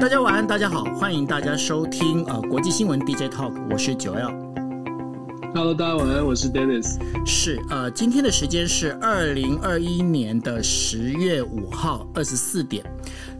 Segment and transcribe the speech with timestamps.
[0.00, 4.30] 大家晚安，大家好，欢迎大家收听呃国际新闻 DJ Talk，我是九 L。
[5.54, 6.96] Hello，大家晚安，我是 Dennis。
[7.26, 12.82] 是呃，今天的时间是二零二一年的十月五号二十四点。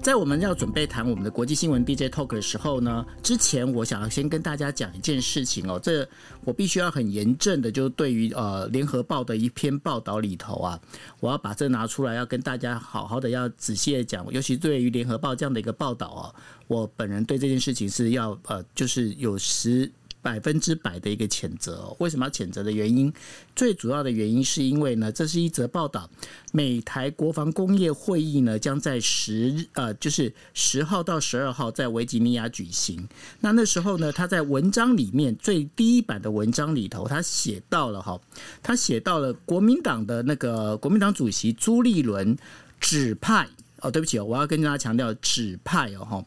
[0.03, 6.09] 在我们要准备谈我们的国际新闻 DJ Talk 的时候呢，之前我想要先跟大家讲一件事情哦，这
[6.43, 10.81] 我必须要很严正的，就对于呃联合报的一篇报道里头啊，
[11.21, 16.33] 我要把这拿出来，要跟大家好好的要仔细的讲，尤其对于联合报这样的一个报道啊，
[16.67, 19.91] 我本人对这件事情是要呃，就是有时。
[20.23, 23.13] 百分之百的一个谴责哦，为什么要谴责的原因？
[23.55, 26.09] 最主要的原因是因为呢，这是一则报道，
[26.53, 33.09] 美台国防工业会议呢将在十呃，就是十号到十二号在维吉尼亚举行。
[33.41, 38.21] 那那时候呢，他在文章里面最第一版的文章里头，他写到了哈，
[38.63, 42.37] 他写到了国民党的那个国民党主席朱立伦
[42.79, 43.49] 指派。
[43.81, 46.25] 哦，对不起哦，我要跟大家强调指派哦，哈，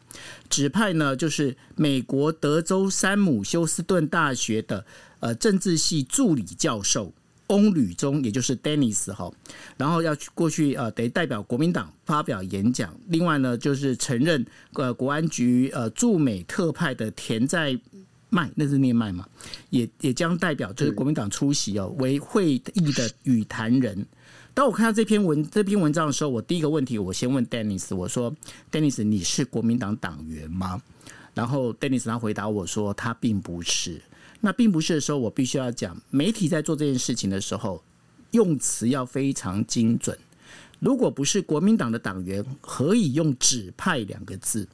[0.48, 4.84] 指派呢就是美国德州山姆休斯顿大学的
[5.20, 7.12] 呃政治系助理教授
[7.48, 9.30] 翁吕中，也就是 Dennis 哈，
[9.76, 12.94] 然后要去过去呃得代表国民党发表演讲。
[13.08, 17.78] 另外呢，就是承认呃国安局呃驻美特派的田在
[18.30, 19.28] 麦，那是念麦嘛，
[19.70, 24.04] 也也将代表就是国民党出席哦，为会议的语坛人。
[24.54, 28.32] 当我看到这篇文这篇文章的时候，我第一个问题，我先问 Dennis，我说
[28.70, 30.80] ：“Dennis，你是国民党党员吗？”
[31.34, 34.00] 然后 Dennis 他回答我说：“他并不是。”
[34.40, 37.82] 那并不是的时候，我必须要讲，媒体在做这件事情的时候，
[38.30, 40.16] 用词要非常精准。
[40.78, 44.68] 如果不是国民党的党员，何以用“指派”两个字？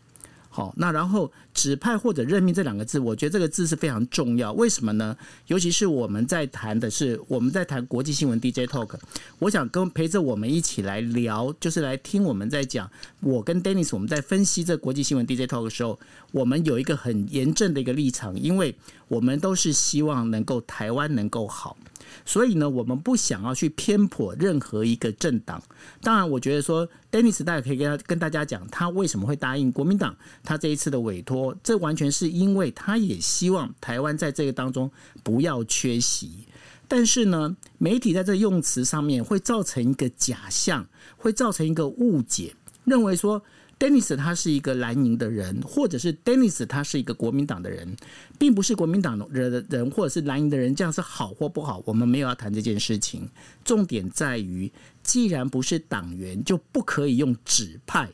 [0.52, 4.52] 好，那然后指派或者任命这两个字，我觉得这个字是非常重要。
[4.52, 5.16] 为什么呢？
[5.46, 8.96] 尤其是我们在谈的是我们在谈国际新闻 DJ Talk，
[9.38, 12.90] 我想跟陪着我们一起来聊，就是来听我们在讲。
[13.20, 16.00] 我跟 Dennis 我们在分析这国际新闻 DJ Talk 的时候，
[16.32, 18.74] 我们有一个很严正的一个立场，因为
[19.10, 21.76] 我们都是希望能够台湾能够好。
[22.24, 25.60] 所以呢，我们不想要去偏颇任何一个政党。
[26.00, 34.88] 当然，我觉得说，Denis 大家可以跟他跟大家讲，他为什么会答应国民党他这一次的委托，这完全是因为他也希望台湾在这个当中
[35.24, 36.46] 不要缺席。
[36.86, 42.54] 但是呢，媒体在这用词上面会造成一个假象，会造成一个误解，
[42.84, 43.42] 认为说。
[43.80, 47.96] Dennis 他是一个蓝营的人，或者是 Dennis 他是一个国民党的人，
[48.38, 51.82] 并不是国民党的人，或者是蓝营的人，这样是好或不好？
[51.86, 53.26] 我们没有要谈这件事情。
[53.64, 54.70] 重点在于，
[55.02, 58.10] 既然不是党员，就不可以用指派。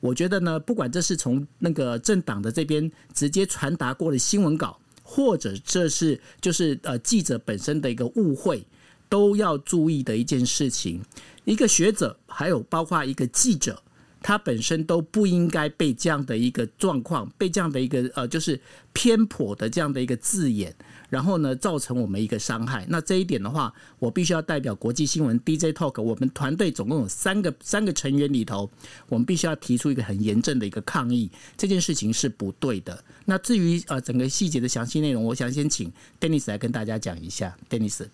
[0.00, 8.66] 我觉得呢，不管这是从那个政党的这边直接传达过的新闻稿，或者这是就是呃记者本身的一个误会，
[9.08, 11.00] 都要注意的一件事情。
[11.44, 13.80] 一个学者，还有包括一个记者。
[14.26, 18.58] 他本身都不应该被这样的一个状况，被这样的一个呃，就是
[18.94, 20.74] 偏颇的这样的一个字眼，
[21.10, 22.86] 然后呢，造成我们一个伤害。
[22.88, 28.70] 那这一点的话，我必须要代表国际新闻 DJ Talk，我们团队总共有三个三个成员里头，
[29.10, 33.04] 我们必须要提出一个很严正的一个抗议，这件事情是不对的。
[33.26, 37.54] 那至于呃整个细节的详细内容，我想先请 Dennis 来跟大家讲一下。
[37.68, 38.06] Dennis，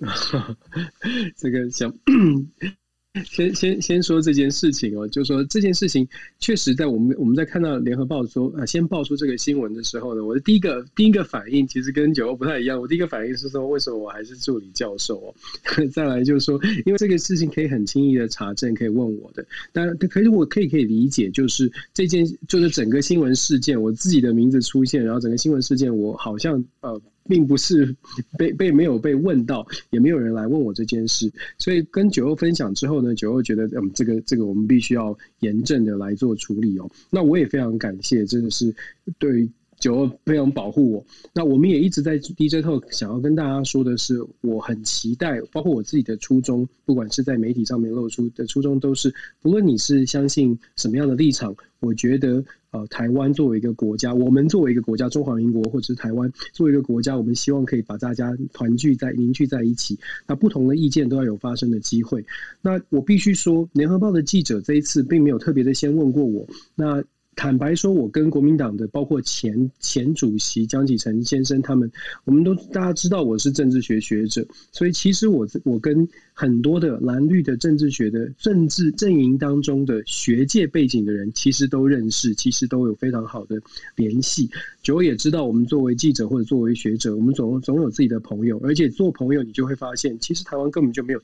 [1.38, 1.90] 这个想。
[3.26, 6.06] 先先先说这件事情哦，就说这件事情
[6.38, 12.80] 确实在我们我们在看到联合报说啊，先爆出这个新闻的时候呢，我的第一个第一个反应其实跟九欧不太一样。
[12.80, 15.34] 我第一个反应是说，为什么我还是助理教授哦？
[15.90, 19.44] 再来就是说，因为这个事情可以很轻易的查证，可以问我的。
[19.72, 27.02] 但可是我可以可以理解，就是这件就是整个新闻事件，我自己的名字出现，然后整个新闻事件，我好像呃。
[27.30, 27.94] 并不是
[28.36, 36.90] 被被没有被问到，也没有人来问我这件事，所以跟九欧分享之后呢，九欧觉得嗯，这个这个我们必须要严正的来做处理哦。
[37.08, 38.74] 那我也非常感谢，真的是
[39.20, 39.48] 对
[39.80, 41.04] 九二非常保护我。
[41.32, 52.44] 那我们也一直在 DJ Talk 想要跟大家说的是，我很期待，包括我自己的初衷，不管是在媒体上面露出的初衷，都是不论你是相信什么样的立场，我觉得。
[52.72, 59.98] 呃，台湾作为一个国家，我们作为一个国家，中华民国或者是台湾作为一个国家，我们希望可以把大家团聚在凝聚在一起。
[60.24, 62.24] 那不同的意见都要有发生的机会。
[62.62, 66.46] 那我必须说，联合报的记者这一次并没有特别的先问过我。
[66.76, 67.02] 那。
[67.40, 71.90] 坦白说，我跟国民党的包括前前主席江启臣先生他们，
[72.26, 83.58] 我们都大家知道我是政治学学者，所以其实我我跟很多的蓝绿的政治学的政治阵营当中的学界背景的人，其实都认识，其实都有非常好的
[83.96, 84.50] 联系。
[84.82, 91.22] 九也知道，我们作为记者或者作为学者，我们总总有自己的朋友，而且做朋友，你就会发现，其实台湾根本就没有。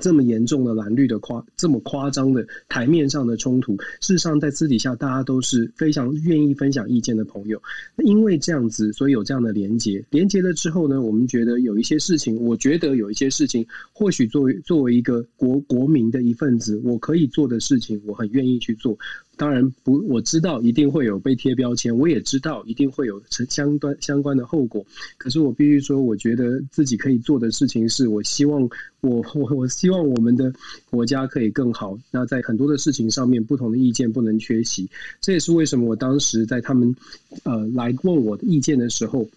[0.00, 7.60] 这么严重的蓝绿的夸这么夸张的台面上的冲突，事实上在私底下大家都是非常愿意分享意见的朋友。
[8.04, 10.04] 因为这样子，所以有这样的连结。
[10.10, 18.96] 连结了之后呢，我们觉得有一些事情，我觉得有一些事情，或许作为作为一个国国民的一份子，我可以做的事情，我很愿意去做。
[19.36, 24.84] 当然不，我知道一定会有被贴标签，我也知道一定会有成相关相关的后果。
[25.18, 28.62] 可是我必须说，我觉得自己可以做的事情是，我希望
[29.00, 30.52] 我我我希望我们的
[30.90, 31.98] 国家可以更好。
[32.10, 34.88] 那在很多的事情上面，不同的意见不能缺席。
[35.20, 36.94] 这也是为什么我当时在他们
[37.42, 39.28] 呃来问我的意见的时候。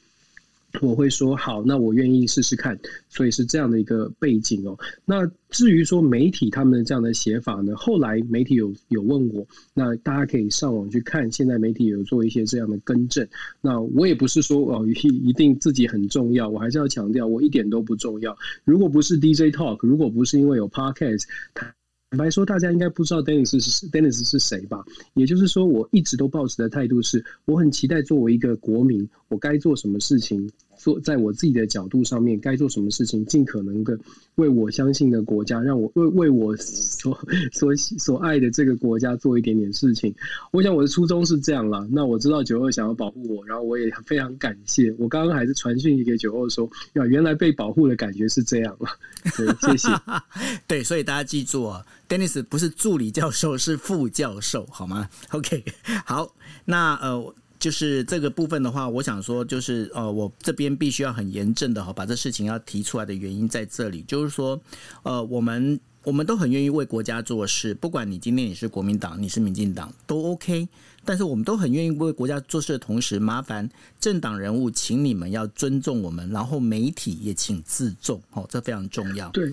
[0.81, 2.77] 我会说好，那我愿意试试看，
[3.09, 4.77] 所以是这样的一个背景哦。
[5.05, 13.27] 那至于说媒体他们这样的写法呢，后来媒体有有问我，那大家可以上网去看，现在媒体有做一些这样的更正。
[13.61, 18.37] 那我也不是说哦一一定自己很重要，我还是要强调，我一点都不重要。
[18.63, 21.73] 如果不是 DJ Talk，如果不是因为有 Podcast，坦
[22.17, 24.85] 白说，大家应该不知道 Dennis 是 Dennis 是谁吧？
[25.15, 30.49] 也就是说，我一直都抱持的态度是，我很期待作为一个国民，我该做什么事情。
[30.77, 33.97] 做在我自己的角度上面，该做什么事情，尽可能的
[34.35, 37.17] 为我相信的国家，让我为为我所
[37.51, 40.13] 所所爱的这个国家做一点点事情。
[40.51, 41.85] 我想我的初衷是这样啦。
[41.91, 44.93] 那我知道九二想要保护我，然后我也非常感谢。
[44.97, 48.89] 我刚刚还是传讯给九二说，呀，原来被保护的感觉是这样了。
[49.35, 49.89] 对，谢谢。
[50.67, 55.63] 对，所以大家记住啊，Dennis 不是助理教授，是副教授，好吗？OK，
[56.05, 56.35] 好，
[56.65, 57.33] 那呃。
[57.59, 64.59] 就是这个部分的话，我想说，就是呃，我这边必须要很严正的哈，把这事情要提出来的原因在这里，就是说，
[65.03, 70.67] 呃，我们我们都很愿意为国家做事，不管你今天你是国民党，你是民进党，都 OK。
[71.03, 73.69] 但是我们都很愿意为国家做事的同时，麻烦
[73.99, 79.29] 政党人物，请你们要尊重我们，然后媒体也请自重，哦，这非常重要。
[79.29, 79.51] 对。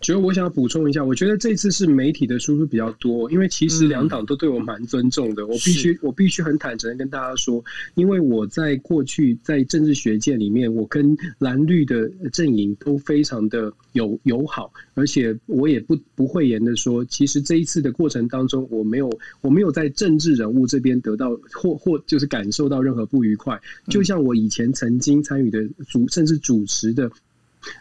[0.00, 5.46] 觉得我想要补充一下，我觉得这次是媒体的输出比较多，因为其实两党都对我蛮尊重的。
[5.46, 7.62] 我必须我必须很坦诚的跟大家说，
[7.96, 19.10] 因为我在过去在政治学界里面，我跟蓝绿的阵营都非常的友友好，而且我也不不讳言的说，其实这一次的过程当中，我没有
[19.40, 27.10] 我没有在政治人物这边得到或或就是感受到任何不愉快，就像我以前曾经参与的主甚至主持的。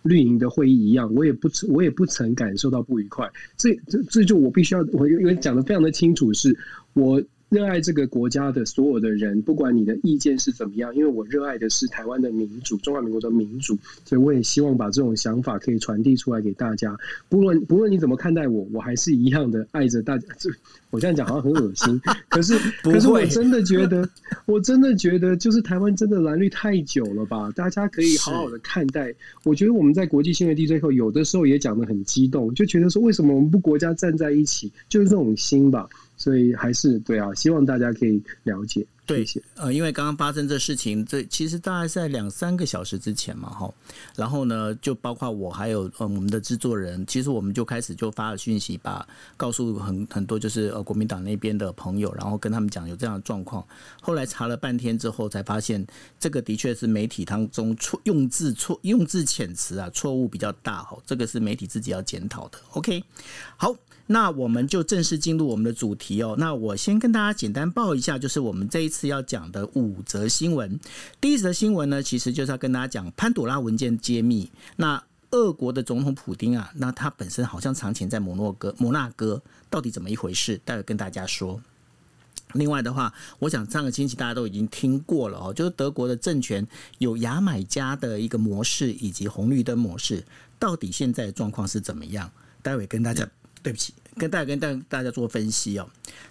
[0.04, 3.30] 绿营的会议一样，我也不我也不曾感受到不愉快。
[3.56, 6.58] 这这这就我必须要，我因为讲的非常的清楚，是
[6.94, 7.22] 我。
[7.50, 16.96] 热爱这个国家的所有的人，不管你的意见是怎么样，因为我热爱的是台湾的民主，中华民国的民主，所以我也希望把这种想法可以传递出来给大家。
[17.30, 20.28] 不论不论你怎么看待我，我还是一样的爱着大家。
[20.38, 20.50] 这
[20.90, 22.00] 我这样讲好像很恶心，
[22.30, 24.08] 可是可是我真的觉得，
[24.46, 27.52] 我真的觉得，就是台湾真的蓝绿太久了吧？
[27.52, 29.14] 大家可以好好的看待。
[29.44, 34.72] 我觉得我们在国际新闻 DJ 后，有的时候也讲的很激动，就觉得说为什么我们不国家站在一起？
[34.90, 35.88] 就是这种心吧。
[36.18, 38.86] 所以还是对啊，希望大家可以了解。
[39.06, 43.74] 对，呃，因为刚刚发生这事情，这其实大概在两三个小时之前嘛，哈。
[44.18, 49.08] 然后呢，就包括我还有呃我们的制作人，其实我们就开始就发了讯息，把
[49.38, 53.66] 告诉很很多就是呃国民党那边的朋友，然后跟他们讲有这样的状况。
[54.02, 55.88] 后来查了半天之后，才发现
[56.20, 62.60] 这个的确是媒体当中错用字错用字遣词啊错误比较大，哈，这个是媒体自己要检讨的。
[62.74, 63.02] OK，
[63.56, 63.74] 好。
[64.08, 66.36] 那我们就正式进入我们的主题哦。
[66.40, 70.80] 那我先跟大家简单报一下，就是我们这一次要讲的五则新闻。
[71.22, 74.50] 第一则新闻呢，其实就是要跟大家讲潘朵拉文件揭秘。
[74.78, 80.60] 那俄国的总统普丁啊，那他本身好像藏钱在摩洛哥、摩纳哥，到底怎么一回事？
[80.64, 81.62] 待会跟大家说。
[82.54, 86.66] 另外的话，我想上个星期大家都已经听过了哦，就是德国的政权
[87.00, 90.24] 有牙买加的一个模式以及红绿灯模式，
[90.58, 92.32] 到底现在的状况是怎么样？
[92.62, 93.28] 待会跟大家。
[93.68, 95.86] 对不起，跟大家跟大大家做分析哦。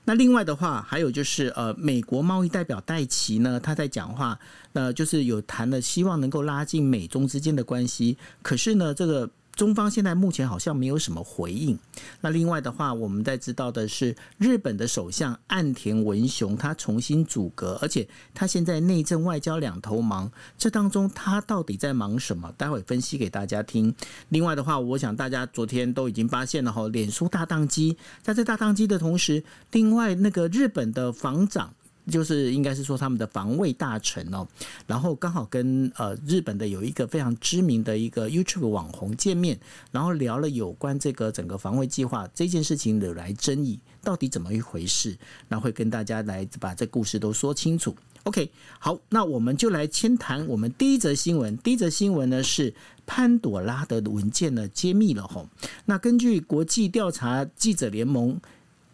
[0.06, 4.38] 那另外的话，还有就是呃，美国贸易代表戴奇呢，他在讲话，
[4.72, 8.16] 呃就是有谈了，希望能够拉近美中之间的关系。
[8.40, 9.28] 可是呢，这个。
[9.56, 11.76] 中方现在目前好像没有什么回应。
[12.20, 20.30] 那另外的话，我们在知道的是，日本的首相岸田文雄他重新组阁，而且他现在内政外交两头忙。
[20.58, 22.52] 这当中他到底在忙什么？
[22.58, 23.92] 待会分析给大家听。
[24.28, 27.96] 另外的话，我想大家昨天都已经发现了哈，脸书大宕机。
[28.22, 31.72] 在这大宕机的同时，另外那个日本的防长。
[32.10, 34.46] 就是应该是说他们的防卫大臣哦，
[34.86, 39.58] 然后刚好跟呃日本的有一个非常知名的一个 YouTube 网红见面，
[39.90, 45.16] 然后聊了有关这个整个防卫计划这件事情惹来争议，到底怎么一回事？
[45.48, 47.96] 那会跟大家来把这故事都说清楚。
[48.22, 51.56] OK，好，那我们就来先谈我们第一则新闻。
[51.58, 52.72] 第一则新闻呢是
[53.04, 55.48] 潘朵拉的文件呢揭秘了吼。
[55.84, 58.40] 那根据国际调查记者联盟。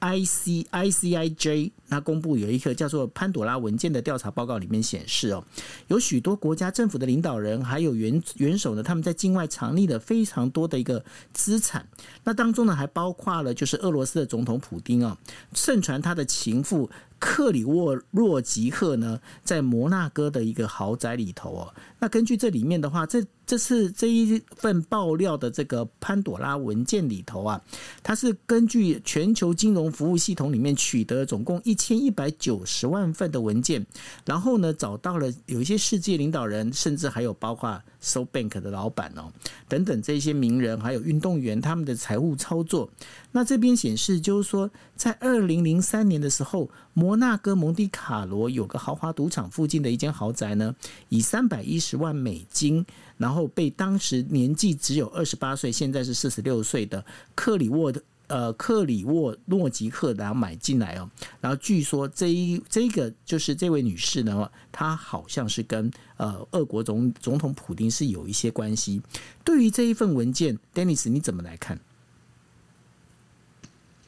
[0.02, 5.44] ICICIJ 他公布有一个叫做潘朵拉文件的调查报告，里面显示哦，
[5.88, 11.86] 有许多国家政府的领导人还有元元首呢，他们在境外藏匿了非常多的一个资产。
[12.24, 15.18] 那当中呢，还包括了就是俄罗斯的总统普丁啊，
[15.52, 21.74] 盛传他的情妇克里沃洛吉克呢，在摩纳哥的一个豪宅里头哦。
[22.00, 27.62] 那根据这里面的话，这这次这一份爆料的这个潘朵拉文件里头啊，
[28.02, 33.84] 它是根据全球金融服务系统里面取得总共一千一百九十万份的文件，
[34.24, 39.32] 然后呢，找到了有一些世界领导人，甚至还有包括 So Bank 的老板哦
[39.68, 42.88] 等等这些名人，还有运动员他们的财务操作。
[43.32, 50.76] 那这边显示就是说，在二零零三年的时候，摩纳哥蒙地卡罗有个豪华赌场附近的一间豪宅呢，
[51.08, 52.86] 以三百一十万美金。
[53.18, 57.04] 然后被当时年纪只有二十八岁，现在是四十六岁的
[57.36, 61.10] 克里沃的呃克里沃诺吉克然后买进来哦。
[61.38, 69.02] 然后据说这一这个就是这位女士呢，她好像是跟呃俄国总总统普丁是有一些关系。
[69.44, 71.78] 对于这一份文件，Dennis 你怎么来看？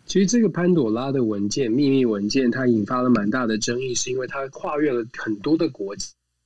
[0.06, 5.94] 其实这个潘朵拉的文件、秘密文件，它引发了蛮大的争议，是因为它跨越了很多的国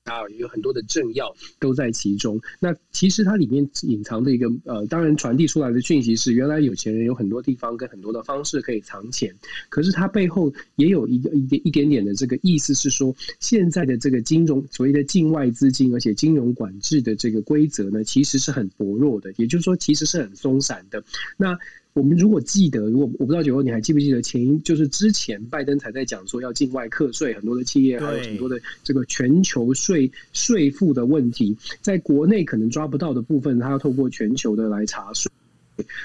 [0.08, 2.40] 啊，有很多的政要都在其中。
[2.58, 9.34] 那其实它里面隐藏的一个呃，当然传递出来的讯息是，原来有钱人有很多地方跟很多的方式可以藏钱。
[9.68, 19.32] 可是它背后也有一个一点一点点的这个意思是说，现在的这个金融所谓的境外资金，而且金融管制的这个规则呢，其实是很薄弱的。
[19.36, 21.02] 也就是说，其实是很松散的。
[21.36, 21.58] 那
[21.94, 35.30] 我们如果记得，如果我不知道九欧你还记不记得前就是之前拜登才在讲说要境外课税，很多的企业还有很多的这个全球税税负的问题，在国内可能抓不到的部分，他要透过全球的来查税。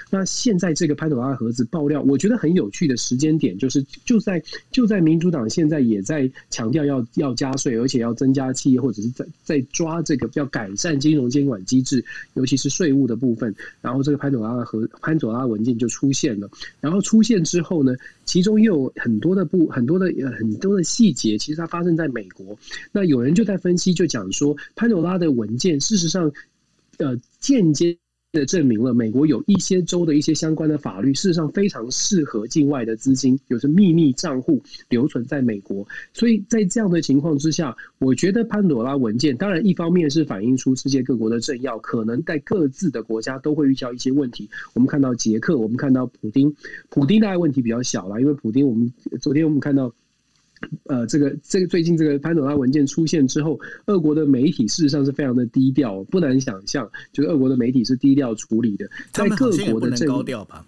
[0.10, 12.04] 那现在这个潘朵拉盒子爆料，我觉得很有趣的时间点，就是就在就在民主党现在也在强调要要加税，而且要增加企业或者是在在抓这个要改善金融监管机制，
[12.36, 13.54] 尤其是税务的部分。
[13.82, 16.50] 然后这个潘朵拉的盒潘朵拉文件就出现了，
[16.80, 17.94] 然后出现之后呢，
[18.26, 20.06] 其中又有很多的不很多的
[20.38, 22.58] 很多的细节，其实它发生在美国。
[22.92, 26.32] 那有人就在分析，就讲说潘朵拉的文件事实上，
[26.98, 27.98] 呃，间接。
[28.40, 34.60] 的证明了，美国有一些州的一些相关的法律，事实上非常适合境外的资金，有着秘密账户
[34.90, 35.88] 留存在美国。
[36.14, 44.50] 所以在这样的情况之下，我觉得潘朵拉文件，当然一方面是反映出世界各国的政要可能在各自的国家都会遇到一些问题。
[44.74, 46.52] 我们看到捷克，我们看到普丁，
[46.90, 49.94] 普丁大概问题比较小啦，因为普丁，我们昨天我们看到。
[50.86, 60.66] 呃，这个这个最近这个潘朵拉文件出现之后，俄国的媒体事实上是非常的低调，不难想象，就是俄国的媒体是低调处理的，在各国的政高调吧。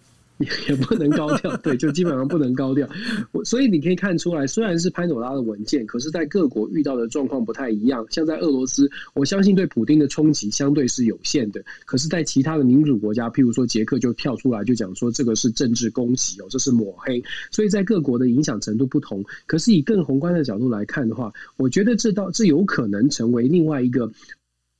[0.67, 2.87] 也不能高调， 对，就基本上不能高调。
[3.31, 8.05] 我所以你可以看出来，虽然是潘朵拉的文件，可是在各国遇到的状况不太一样。
[8.09, 11.63] 像在俄罗斯，我相信对普丁的冲击相对是有限的。
[11.85, 17.23] 可是，在其他的民主国家，譬如说捷克，就跳出来就讲说这个是政治攻击哦，这是抹黑。
[17.49, 19.23] 所以在各国的影响程度不同。
[19.47, 24.11] 可是以更宏观的角度来看的话，我觉得这倒这有可能成为另外一个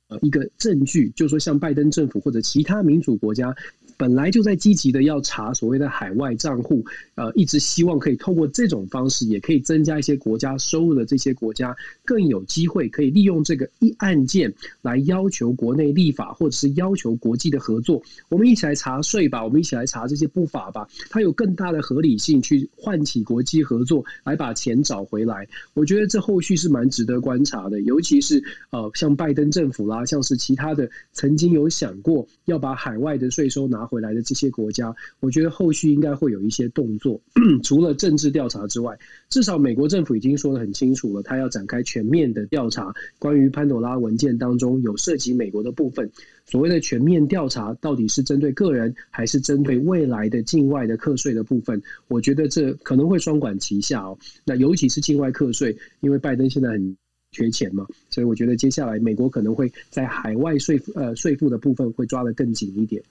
[0.08, 3.54] 呃一个证据，就说像拜登政府或者其他民主国家。
[3.96, 6.84] 本来就在积极的要查所谓的海外账户，
[7.14, 18.02] 呃，一直希望可以透过这种方式，也可以增加一些国家收入的这些国家，更有机会可以利用这个一案件来要求国内立法，或者是要求国际的合作。
[18.28, 25.48] 我们一起来查税吧，我们一起来查这些不法吧，它有更大的合理性去唤起国际合作，来把钱找回来。
[25.72, 30.04] 我觉得这后续是蛮值得观察的，尤其是呃，像拜登政府啦。
[30.04, 37.20] 像是其他的曾经有想过要把海外的税收拿回来的这些国家，我觉得后续应该会有一些动作。
[37.62, 38.98] 除了政治调查之外，
[39.30, 46.10] 至少美国政府已经说得很清楚了，他要展开全面的调查，关于潘朵拉文件当中有涉及美国的部分。
[46.44, 51.82] 所谓的全面调查，到底是针对个人，还是针对未来的境外的课税的部分？
[52.08, 54.16] 我觉得这可能会双管齐下哦。
[54.44, 56.96] 那尤其是境外课税，因为拜登现在很
[57.32, 63.02] 缺钱嘛，所以我觉得接下来美国可能会在海外税呃税负的部分会抓得更紧一点。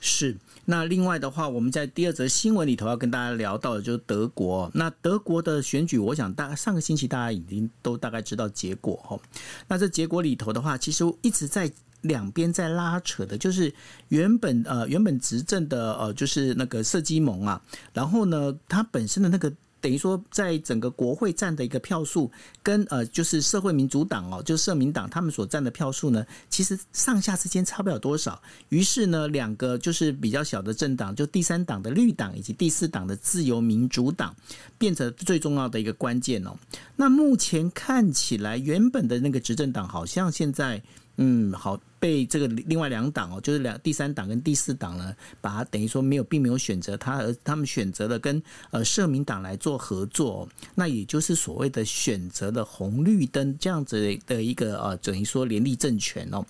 [0.00, 0.36] 是。
[0.64, 4.70] 那另外的话，我们在第二则新闻里头要跟大家聊到的就是德国。
[4.74, 9.18] 那德国的选举，我想大概上个星期大家已经都大概知道结果哈。
[9.66, 11.70] 那这结果里头的话，其实一直在。
[12.02, 13.74] 两边在拉扯的，就是
[14.06, 17.60] 原本呃原本执政的呃就是那个社基盟啊，
[17.92, 22.30] 然后呢，它本身的那个等于说在整个国会占的一个票数，
[22.62, 28.40] 跟呃就是社会民主党哦，就社民党他们所占的票数呢，其实上下之间差不了多少。
[28.68, 34.34] 于是呢，两个就是比较小的政党，就第三党的绿党以及第四党的自由民主党，
[34.78, 36.56] 变成最重要的一个关键哦。
[36.96, 40.82] 那目前看起来，原本的那个执政党好像现在。
[41.20, 56.44] 嗯，好，被这个另外两党哦，就是两第三党跟第四党呢，把它等于说没有，并没有选择他，而他们选择了跟呃社民党来做合作，那也就是所谓的选择了红绿灯这样子的一个呃等于说联立政权哦。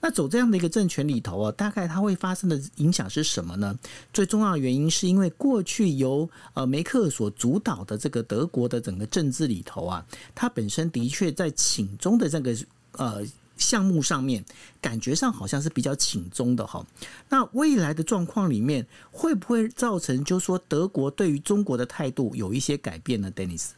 [0.00, 3.78] 那走这样的一个政权里头啊，大概它会发生的影响是什么呢？
[4.12, 12.56] 最重要的原因是因为过去由呃梅克所主导的这个德国的整个政治里头啊，它本身的确在请中的这个
[12.92, 13.24] 呃。
[13.56, 14.44] 项目上面
[14.80, 16.84] 感觉上好像是比较亲中的哈，
[17.28, 23.70] 那未来的状况里面会不会造成，就是说德国对于中国的态度有一些改变呢？Dennis？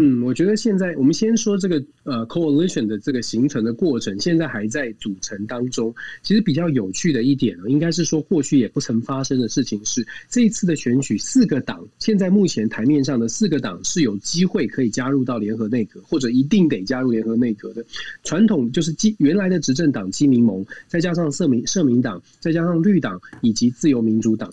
[0.00, 5.92] 嗯，我觉得现在我们先说这个呃 coalition 的这个形成的过程，现在还在组成当中。
[6.22, 17.84] 其实比较有趣的一点呢，应该是说过去也不曾发生的事情是，这一次的选举，四个党现在目前台面上的四个党是有机会可以加入到联合内阁，或者一定得加入联合内阁的。
[18.22, 24.48] 传统就是基原来的执政党基民盟，再加上社民社民党，再加上绿党以及自由民主党。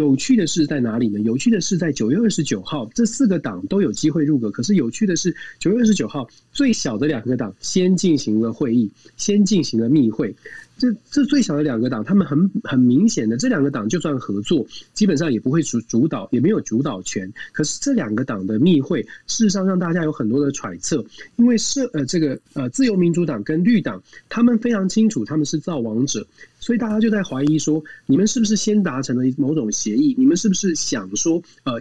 [0.00, 1.20] 有趣的是在哪里呢？
[1.20, 4.50] 有趣的是在九月二十九号，这四个党都有机会入阁。
[4.50, 10.34] 可是有趣的是，九月二十九号最小的两个党先进行了会议，先进行了密会。
[10.80, 17.30] 这这最小的两个党，他们很很明显的，这两个党就算合作，基本上也不会主主导，也没有主导权。
[17.52, 21.04] 可是这两个党的密会，事实上让大家有很多的揣测，
[21.36, 26.26] 因为是呃这个呃自由民主党跟绿党，他们非常清楚他们是造王者，
[26.58, 30.14] 所以大家就在怀疑说，你们是不是先达成了某种协议？
[30.16, 31.78] 你们是不是想说呃？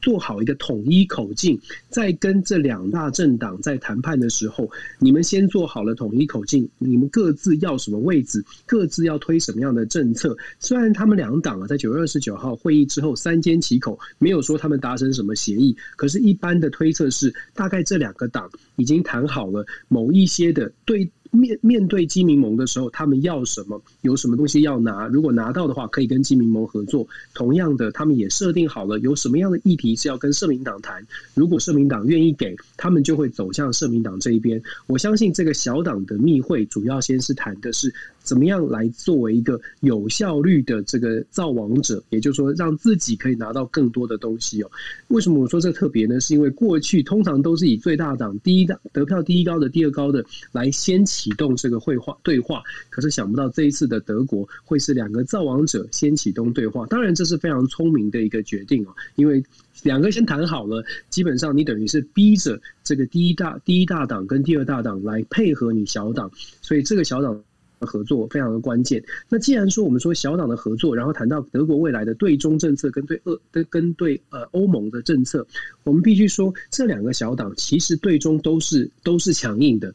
[0.00, 10.36] 做好一个统一口径，在跟这两大政党在谈判的时候，你们先做好了统一口径，你们各自要什么位置，各自要推什么样的政策。
[10.58, 21.10] 虽然他们两党啊，在九月二十九号会议之后三缄其口，没有说他们达成什么协议，可是，一般的推测是，大概这两个党已经谈好了某一些的对。
[21.30, 23.80] 面面对基民盟的时候，他们要什么？
[24.02, 25.06] 有什么东西要拿？
[25.08, 27.06] 如果拿到的话，可以跟基民盟合作。
[27.34, 31.06] 同样的，他们也设定好了有什么样的议题是要跟社民党谈。
[31.34, 34.62] 如果社民党愿意给，他们就会走向社民党这一边。
[34.86, 37.92] 我相信这个小党的密会，主要先是谈的是。
[38.22, 44.70] 怎么样来作为一个有效率的这个造王者，也就是说，让自己可以拿到更多的东西哦？
[45.08, 46.20] 为什么我说这特别呢？
[46.20, 56.86] 是因为过去通常都是以最大党第一党得票第一高的、第二高的来先启动这个会话对话，可是想不到这一次的德国会是两个造王者先启动对话。
[56.86, 59.42] 当然，这是非常聪明的一个决定哦，因为
[59.82, 66.30] 两个先谈好了，基本上你等于是逼着这个第一大第一大党跟第二大党来配合你小党，
[66.60, 67.42] 所以这个小党。
[67.86, 69.02] 合作非常的关键。
[69.28, 75.46] 那既然说我们说小党的合作，然后谈到德国未来的对中政策跟对俄跟跟对呃欧盟的政策，
[75.84, 79.94] 我们必须说这两个小党其实对中都是都是强硬的。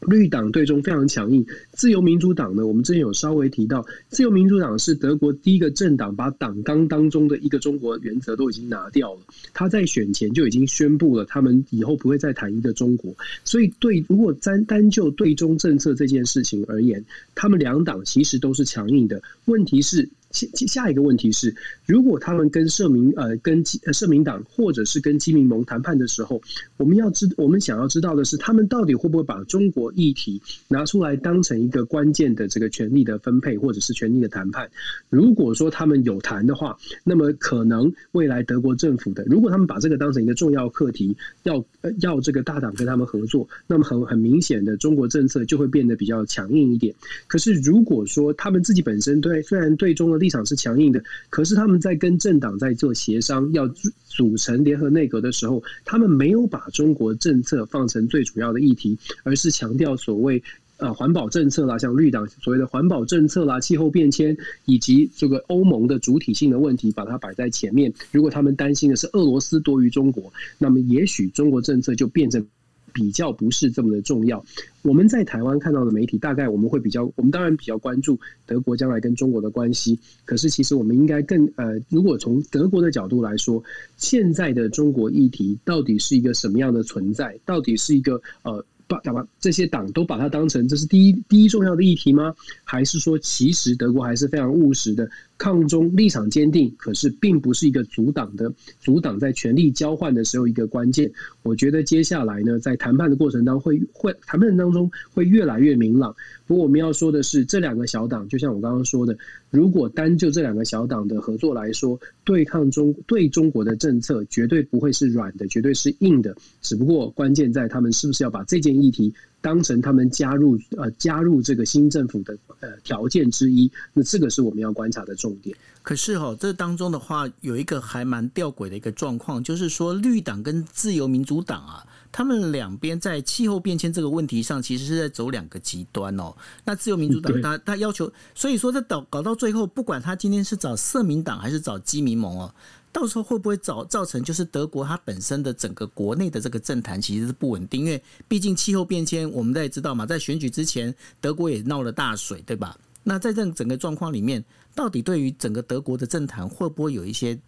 [0.00, 9.20] 绿党对中非常强硬，自由民主党呢，我们之前有稍微提到，自由民主党是德国第一个政党，把党纲当中的一个中国原则都已经拿掉了。
[9.52, 13.14] 他在选前就已经宣布了，他们以后不会再谈一个中国。
[13.44, 19.22] 所以，对如果单单就对中政策这件事情而言，他们两党其实都是强硬的。
[19.44, 20.08] 问题是。
[20.30, 21.54] 下下一个问题是，
[21.86, 26.40] 如果他们跟社民呃跟社民党或者是跟基民盟谈判的时候，
[26.76, 34.70] 我们要知我们想要知道的是，他们到底会不会把中国议题拿出来当成一个关键的这个权力的分配或者是权力的谈判？
[35.08, 41.64] 如果说他们有谈的话，那么可能未来德国政府的，如果他们把这个当成一个重要课题，要
[42.00, 46.94] 要这个大党跟他们合作，那么很很明显的中国政策就会变得比较强硬一点。
[47.26, 53.66] 可是如果说他们自己本身对虽然对中的立场是强硬的，可是他们在跟政党在做协商，要
[54.06, 60.42] 组成联合内阁的时候，他们没有把中国政策放成最主要的议题，而是强调所谓
[60.76, 67.92] 呃环保政策啦，像绿党所谓的环保政策啦、气候变迁以及这个欧盟的主体性的问题，把它摆在前面。
[68.12, 72.46] 如果他们担心的是俄罗斯多于中国，那么也许中国政策就变成。
[72.92, 74.44] 比较不是这么的重要。
[74.82, 79.98] 我们在台湾看到的媒体，大概我们会比较，我们当然比较关注德国将来跟中国的关系。
[80.24, 83.62] 可是，其实我们应该更呃，如果从德国的角度来说，
[83.96, 87.38] 现在的中国议题到底是一个什么样的存在？
[87.44, 92.34] 到底是一个呃，把把这些党都把它当成这是第一第一重要的议题吗？
[92.64, 95.08] 还是说，其实德国还是非常务实的？
[95.40, 101.10] 抗中立场坚定，可是并不是一个阻挡的阻挡在权力交换的时候一个关键。
[101.42, 106.14] 我觉得接下来呢，在谈判的过程当中会会谈判当中会越来越明朗。
[106.46, 109.16] 不过我们要说的是，这两个小党就像我刚刚说的，
[109.48, 116.36] 如果单就这两个小党的合作来说，对抗中对中国的政策绝对不会是软的，绝对是硬的。
[116.60, 119.14] 只不过关键在他们是不是要把这件议题。
[119.40, 125.56] 当成他们加入呃加入这个新政府的呃条件之一，那这个是我们要观察的重点。
[125.82, 136.34] 可是哈、哦，这当中的话有一个还蛮吊诡的一个状况，就是说绿党跟自由民主党啊，他们两边在气候变迁这个问题上，其实是在走两个极端哦。
[136.64, 142.54] 那自由民主党他他要求，所以说这搞搞到最后，不管他今天是找社民党还是找基民盟哦。
[142.92, 152.76] 到时候会不会造造成就是德国它本身的整个国内的这个政坛其实是不稳定，因为毕竟气候变迁，我们大家知道嘛，在选举之前德国也闹了大水，对吧？
[153.02, 157.38] 那在这整个状况里面，到底对于整个德国的政坛会不会有一些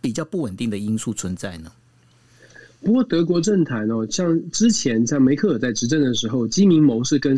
[0.00, 1.72] 比较不稳定的因素存在呢？
[2.82, 7.36] 不过德国政坛哦，像之前在梅克尔在执政的时候，基民盟是跟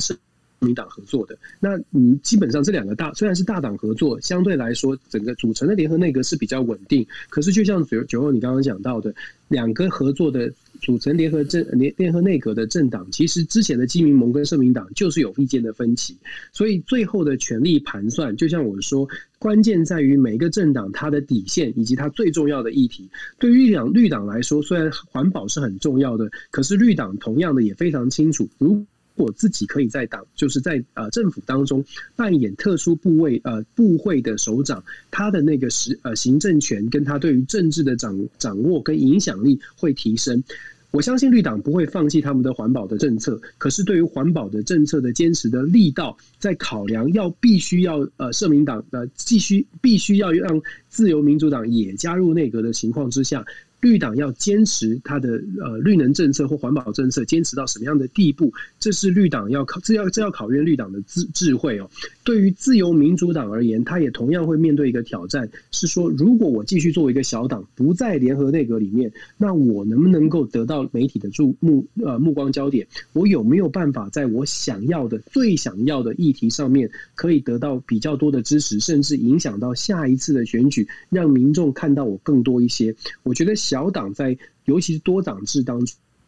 [0.63, 7.07] 民党合作的，那你基本上这两个大虽然是大党合作，相对来说整个组成的联合内阁是比较稳定。
[7.29, 9.15] 可是就像九九欧你刚刚讲到的，
[9.49, 16.17] 两个合作的组成联合政联联合内阁的政党，其实之前的基民盟跟社民党就是有意见的分歧，
[16.53, 23.09] 所以最后的权力盘算，就像我说，关键在于每一个政党它的底线以及它最重要的议题。
[23.39, 31.85] 对于绿绿党来说，虽然环保是很重要的，可是绿党同样的也非常清楚，如我自己可以在党，就是在呃政府当中
[32.17, 40.43] 扮演特殊部位呃部会的首长，他的那个实呃行政权跟他对于政治的掌掌握跟影响力会提升。
[40.91, 53.43] 我相信绿党不会放弃他们的环保的政策，可是对于环保的政策的坚持的力道，在考量要必须要呃社民党呃继续必须要让自由民主党也加入内阁的情况之下。
[53.83, 58.53] 绿党要坚持它的呃绿能政策或环保政策，坚持到什么样的地步？
[58.79, 61.91] 这是绿党要考，这要这要考验绿党的智智慧哦。
[62.23, 72.87] 对于自由民主党而言，他也同样会面对一个挑战，是说如果我继续作为一个小党，不在联合内阁里面，那我能不能够得到媒体的注目呃目光焦点？
[73.15, 82.95] 我有没有办法在我想要的最想要的议题上面，可以得到比较多的支持，甚至影响到下一次的选举，让民众看到我更多一些？
[83.25, 83.57] 我觉得。
[83.73, 85.83] 小党在，尤其是多党制当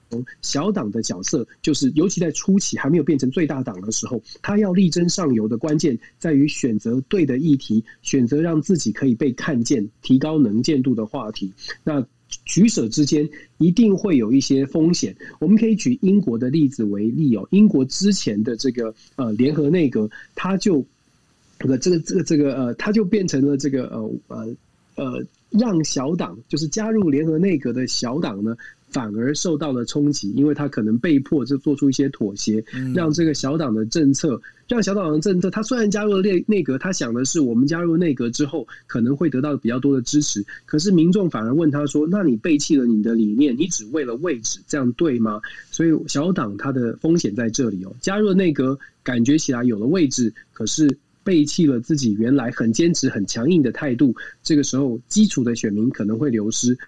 [0.08, 11.52] 中，小党的角色就是，尤其在初期还没有变成最大党的时候，他要力争上游的关键在于选择对的议题，选择让自己可以被看见、提高能见度的话题。
[11.82, 12.02] 那
[12.46, 13.28] 取舍之间
[13.58, 15.14] 一定会有一些风险。
[15.38, 20.82] 我们可以举英国的例子为例哦，英国之前的这个呃联合内阁，他就
[21.58, 24.54] 这个这个这个呃，他就变成了这个呃呃
[24.94, 25.26] 呃。
[25.58, 28.56] 让小党就是加入联合内阁的小党呢，
[28.90, 45.40] 反而受到了冲击，因为他可能被迫就做出一些妥协，让这个小党的政策，让小党的政策，他虽然加入了内内阁，他想的是我们加入内阁之后可能会得到比较多的支持，可是民众反而问他说：“那你背弃了你的理念，你只为了位置，这样对吗？”
[45.70, 50.98] 所以小党它的风险在这里哦，加入了内阁，感觉起来有了位置，可是。
[51.24, 56.78] 背弃了自己原来很坚持、很强硬的态度，这个时候基础的选民可能会流失。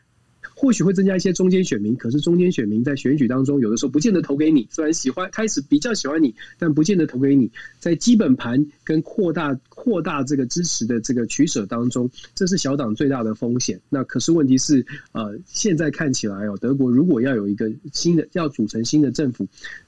[0.59, 7.51] 或许会增加一些中间选民，可是中间选民在选举当中有的时候不见得投给你，虽然喜欢开始比较喜欢你，但不见得投给你。
[7.79, 13.79] 在基本盘跟扩大扩大这个支持的这个取舍当中，这是小党最大的风险。
[13.91, 19.47] 那可是问题是，呃，现在看起来哦，德国如果要有一个新的要组成新的政府。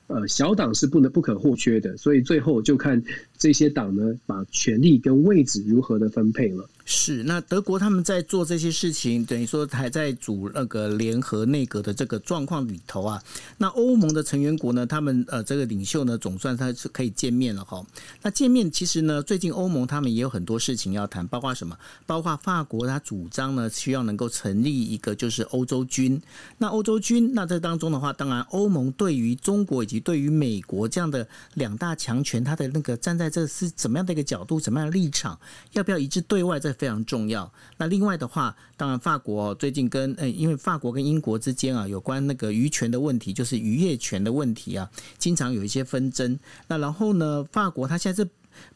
[0.08, 3.02] 呃，小党是不能不可或缺的，所以最后就看
[3.38, 6.68] 这些党呢，把权力跟位置如何的分配了。
[6.90, 13.22] 是，那德国他们在做这些事情，等于说还在组那个联合内阁的这个状况里头啊。
[13.58, 17.84] 那欧盟的成员国呢，他们呃这个领袖呢，总算他是可以见面了哈。
[18.22, 21.76] 那见面其实呢，最近欧盟他们也有很多事情要谈，包括什么？
[22.06, 26.18] 包括法国他主张呢，需要能够成立一个就是欧洲军。
[26.56, 35.38] 那欧洲军，那这当中的话，当然欧盟对于中国以及对于美国这样的两大强权，他的那个站在这是怎么样的一个角度，怎么样的立场，
[35.72, 36.58] 要不要一致对外？
[36.60, 37.52] 这非常重要。
[37.76, 46.38] 那另外的话，当然法国最近跟呃，因为法国跟英国之间啊，有关那个渔权的问题，就是渔业权的问题啊，经常有一些纷争。
[46.66, 48.30] 那然后呢，法国他现在是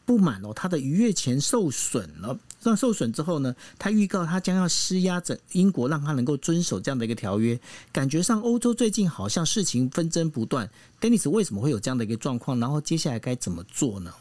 [0.05, 2.37] 不满哦，他的渔业权受损了。
[2.63, 7.59] 那受损之后呢，他预告他将要施压着英国，让他能够遵守这样的一个条约。
[7.91, 10.69] 感觉上欧洲最近好像事情纷争不断。
[11.01, 12.59] Dennis 为什么会有这样的一个状况？
[12.59, 14.11] 然后接下来该怎么做呢？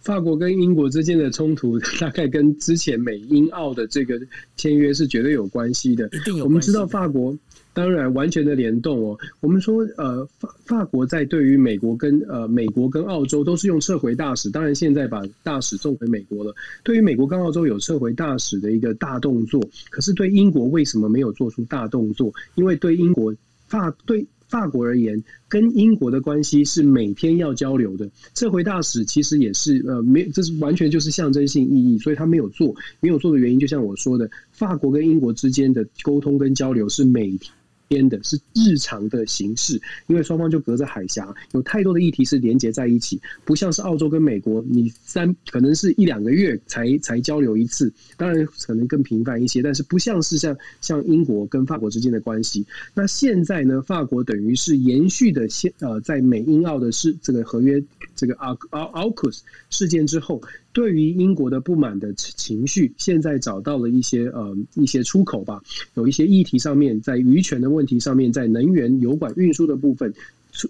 [0.00, 4.18] 法国跟英国之间的冲突，大概跟之前美英澳的这个
[4.56, 6.06] 签约是绝对有关系的。
[6.08, 6.44] 一定有。
[6.44, 7.36] 我们知道法国
[7.76, 9.18] 当然完全的联动哦。
[9.40, 16.54] 我们说，呃，法法国在对于美国跟呃美国跟澳洲都是用撤回大使，当然现在把大使送回美国了。
[16.82, 19.60] 对于美国跟澳洲有撤回大使的一个大动作，
[19.90, 22.32] 可是对英国为什么没有做出大动作？
[22.54, 23.34] 因为对英国
[23.68, 24.26] 法对。
[24.48, 28.08] 法国而言，跟英国的关系是每天要交流的。
[28.32, 32.72] 撤回大使其实也是呃，没，这是完全就是象征性意义，所以他没有做。
[33.00, 37.52] 没有做的原因，就像我说的，法国跟英国之间的沟通跟交流是每天
[37.88, 52.66] 编的是日常的形式，因为双方就隔着海峡，有太多的议题是连接在一起，不像是澳洲跟美国，你三可能是一两个月才才交流一次，当然可能更频繁一些，但是不像是像像英国跟法国之间的关系。
[52.94, 57.82] 那现在呢，法国等于是延续的现呃，在美英澳的是这个合约
[58.14, 60.40] 这个奥奥奥库斯事件之后。
[60.76, 65.62] 对于英国的不满的情绪，现在找到了一些呃一些出口吧，
[65.94, 70.12] 有一些议题上面，在渔权的问题上面，在能源油管运输的部分。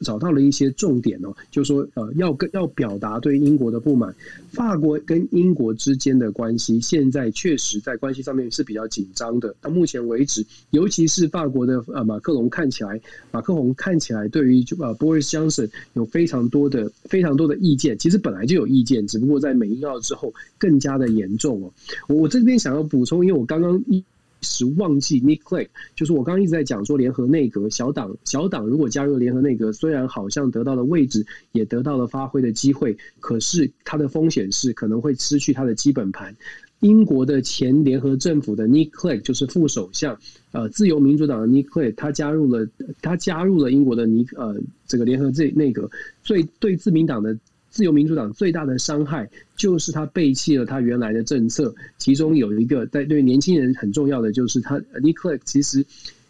[0.02, 4.14] 找到了一些重点哦，就是说呃，要跟要表达对英国的不满。
[4.50, 9.54] 法国跟英国之间的关系现在确实在关系上面是比较紧张的。
[9.60, 17.96] 到目前为止，尤其是法国的呃马克龙看起来，马克龙看起来对于呃 Boris Johnson 有非常多的非常多的意见。
[17.98, 21.72] 其实本来就有意见，只不过在美英澳之后更加的严重哦。
[22.08, 24.02] 我我这边想要补充，因为我刚刚一。
[24.46, 36.34] 时忘记 Nick Clegg，就是我刚刚一直在讲说联合内阁小党小党如果加入联合内阁，虽然好像得到了位置，也得到了发挥的机会，可是它的风险是可能会失去它的基本盘。
[36.80, 40.18] 英国的前联合政府的 Nick Clegg 就是副首相，
[40.52, 42.66] 呃，自由民主党的 Nick Clegg，他加入了
[43.02, 44.56] 他加入了英国的尼呃
[44.86, 45.90] 这个联合这内阁，
[46.22, 47.36] 所以对自民党的。
[47.76, 55.84] 自由民主党最大的伤害就是他背弃了他原来的政策，其中有一个在对年轻人很重要的，就是他 Nick Clegg 其实，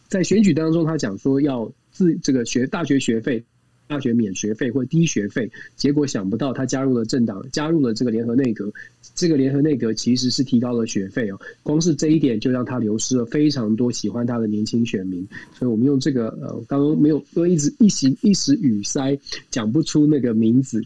[0.09, 3.44] 在选举当中他讲说要自这个学大学学费，
[3.87, 8.68] 大学免学费或低学费，结果想不到他加入了政党，加入了这个联合内阁，
[9.14, 15.24] 这个联合内阁其实是提高了学费哦，光是这一点就让他流失了非常多喜欢他的年轻选民，
[15.56, 19.16] 所以我们用这个呃，刚刚没有因为一直一时一时语塞，
[19.48, 20.85] 讲不出那个名字。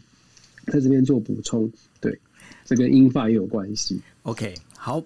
[0.71, 2.17] 在这边做补充，对，
[2.63, 4.01] 这跟英法也有关系。
[4.23, 5.03] OK，好，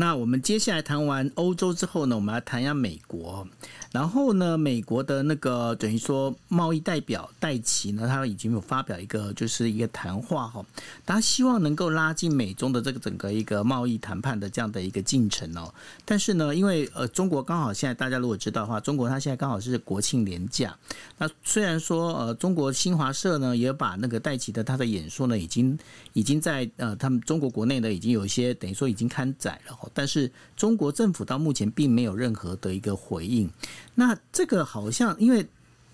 [0.00, 3.44] 那我们接下来谈完欧洲之后呢，我们来谈一下美国。
[3.90, 10.64] 然后呢，美国的那个等于说贸易代表戴琪呢，他已经有发表一个就是一个谈话哈，
[11.04, 15.74] 他希望能够拉近美中的这个整个一个贸易谈判的这样的一个进程哦。
[16.04, 20.76] 但是呢，因为呃中国刚好现在大家如果知道的话，中国它现在刚好是国庆连假。
[21.16, 25.76] 那虽然说呃中国新华社呢也把那个戴琪的他的演说呢已经
[26.12, 33.50] 已经在呃他们中国国内呢已经有一些等于说已经刊载了，但是中国政府到目前并没有任何的一个回应。
[33.94, 35.46] 那这个好像，因为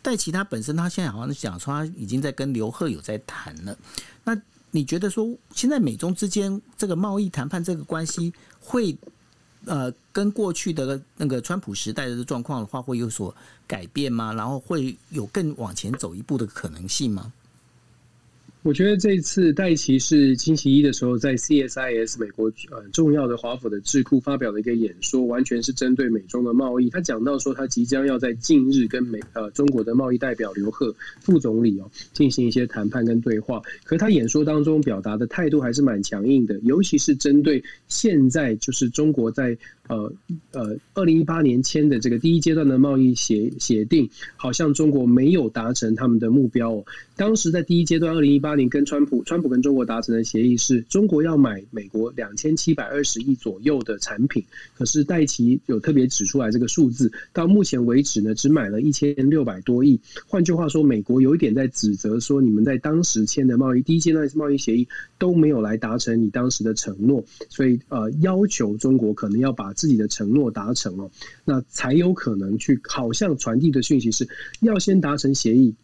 [0.02, 3.76] 戴琪他本身，他现在好像讲说他已经在跟刘鹤有在谈了。
[4.24, 4.36] 那
[4.70, 8.96] 你觉得说，现在美中之间这个贸易谈判这个关系，会
[9.66, 13.34] 呃跟过去的那个川普时代的状况的话，会有所
[13.66, 14.32] 改变吗？
[14.34, 17.32] 然后会有更往前走一步的可能性吗？
[18.64, 26.88] 我觉得这次戴奇是星期一的时候在 CSIS 美国呃重要的华府的智库发表了一个演说，完全是针对美中的贸易。
[26.88, 33.60] 他讲到说，他即将要在近日跟美呃中国的贸易代表刘鹤副总理哦进行一些谈判跟对话。
[33.84, 39.54] 可他演说当中表达的态度还是蛮强硬的，尤其是针对现在就是中国在
[39.88, 40.12] 呃
[40.52, 46.84] 呃二零一八年签的这个第一阶段的贸易协协定，好像中国没有达成他们的目标哦。
[47.16, 54.42] 当时在第一阶段二零一八年跟川普，川普跟中国达成的协议是中国要买美国两千七百二十亿左右的产品，
[54.74, 60.00] 可是戴琪有特别指出来这个数字，到目前为止呢，只买了一千六百多亿。
[60.26, 71.10] 换句话说，美国有一点在指责说，你们在当时签的贸易第一阶段贸易协议都没有来达成你当时的承诺，所以呃，要求中国可能要把自己的承诺达成哦，
[71.44, 74.26] 那才有可能去好像传递的讯息是
[74.60, 75.74] 要先达成协议。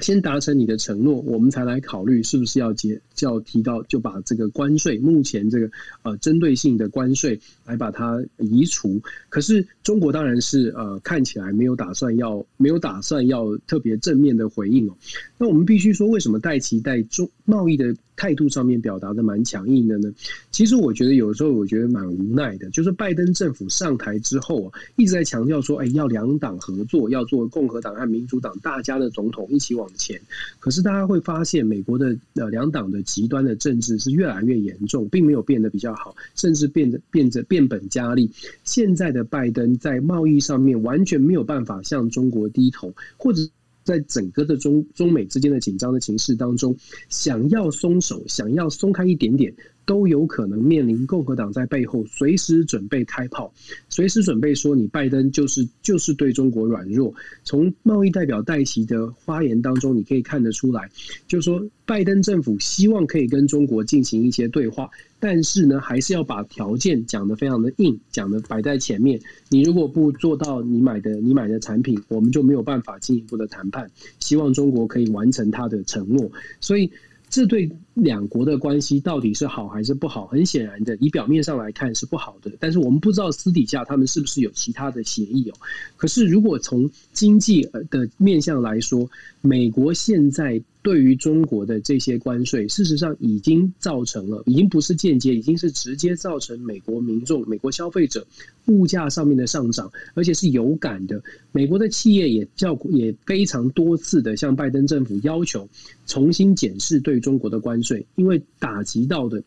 [0.00, 5.70] 先达成你的承诺，我们才来考虑是不是要结，就要提高，就把这个关税，目前这个
[6.02, 9.00] 呃针对性的关税来把它移除。
[9.28, 14.96] 可是中国当然是呃看起来没有打算要，没有打算要特别正面的回应哦。
[15.38, 20.10] 那我们必须说，为什么戴奇在中贸易的态度上面表达的蛮强硬的呢？
[20.50, 30.18] 其实我觉得有时候我觉得蛮无奈的，就是拜登政府上台之后啊，一直在强调说，哎，要两党合作，要做共和党和民主党大家的总统一起往前。
[30.58, 38.30] 可是大家会发现，美国的呃两党的极端的政治是越来越严重，并没有变得比较好，甚至变得变得变本加厉。
[38.64, 43.46] 现在的拜登在贸易上面完全没有办法向中国低头，或者。
[43.86, 46.76] 在整个的中中美之间的紧张的情势当中，
[47.08, 53.50] 想要松手，想要松开一点点，都有可能面临共和党在背后随时准备开炮，
[53.88, 57.14] 随时准备说你拜登就是就是对中国软弱。
[57.44, 60.90] 从贸易代表戴琪的发言当中，你可以看得出来，
[61.28, 64.90] 就是说拜登政府希望可以跟中国进行一些对话。
[65.28, 69.20] 但是呢，还是要把条件讲得非常的硬，讲得摆在前面。
[69.48, 73.90] 你如果不做到你买的你买的产品，我们就没有办法进一步的谈判。
[74.20, 76.30] 希望中国可以完成他的承诺。
[76.60, 76.88] 所以，
[77.28, 80.28] 这对两国的关系到底是好还是不好？
[80.28, 82.52] 很显然的，以表面上来看是不好的。
[82.60, 85.54] 但是我们不知道私底下他们是不是有其他的协议哦。
[85.96, 89.10] 可是，如果从经济的面向来说，
[89.40, 90.62] 美国现在。
[90.86, 98.24] 对于中国的这些关税，事实上已经造成了，已经不是间接，已经是直接造成美国民众、美国消费者
[98.66, 101.20] 物价上面的上涨，而且是有感的。
[101.50, 105.68] 美国的企业也叫也非常多次的向拜登政府要求
[106.06, 109.42] 重新检视对中国的关税，因为打击到的。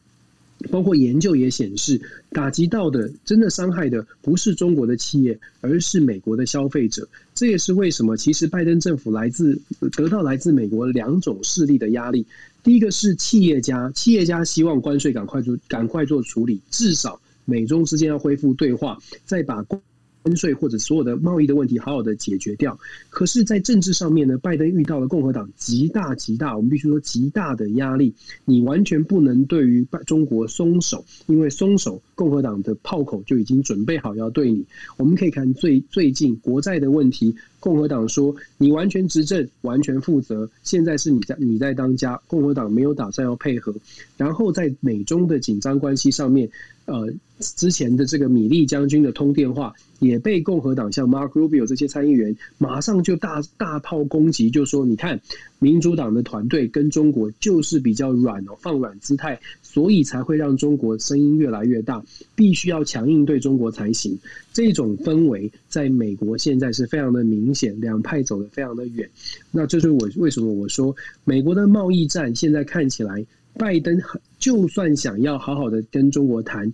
[0.69, 7.07] 包括研究也显示，打击到的真的伤害的不是中国的企业，而是美国的消费者。
[7.33, 9.59] 这也是为什么，其实拜登政府来自
[9.95, 12.25] 得到来自美国两种势力的压力。
[12.61, 19.63] 第一个是企业家，企业家希望关税赶快做赶快做处理，至少美中之间要恢复对话，再把
[20.23, 20.35] 关。
[20.39, 22.79] 税或者所有的贸易的问题，好好的解决掉。
[23.09, 28.13] 可是，在政治上面呢，拜登遇到了共和党极大极大，我们必须说极大的压力。
[28.45, 34.65] 你完全不能对于中国松手，因为松手，共和党的炮口就已经准备好要对你。
[34.97, 40.49] 我们可以看最最近国债的问题，共和党说你完全执政，完全负责。
[40.63, 43.75] 现在是你在你在当家，共和党没有打算要配合。
[44.15, 46.49] 然后在美中的紧张关系上面，
[46.85, 49.73] 呃，之前的这个米利将军的通电话。
[49.99, 55.19] 也被共和党像 Mark Rubio 这些参议员马上就大大炮攻击，就说：“你看，
[55.59, 62.01] 民主党的团队跟中国就是比较软哦，放软姿态，所以才会让中国声音越来越大，
[62.33, 64.17] 必须要强硬对中国才行。”
[64.55, 69.09] 这种氛围在美国现在是非常的明显，两派走得非常的远。
[69.51, 73.25] 那这是我为什么我说美国的贸易战现在看起来，
[73.57, 73.99] 拜登
[74.37, 76.71] 就算想要好好的跟中国谈。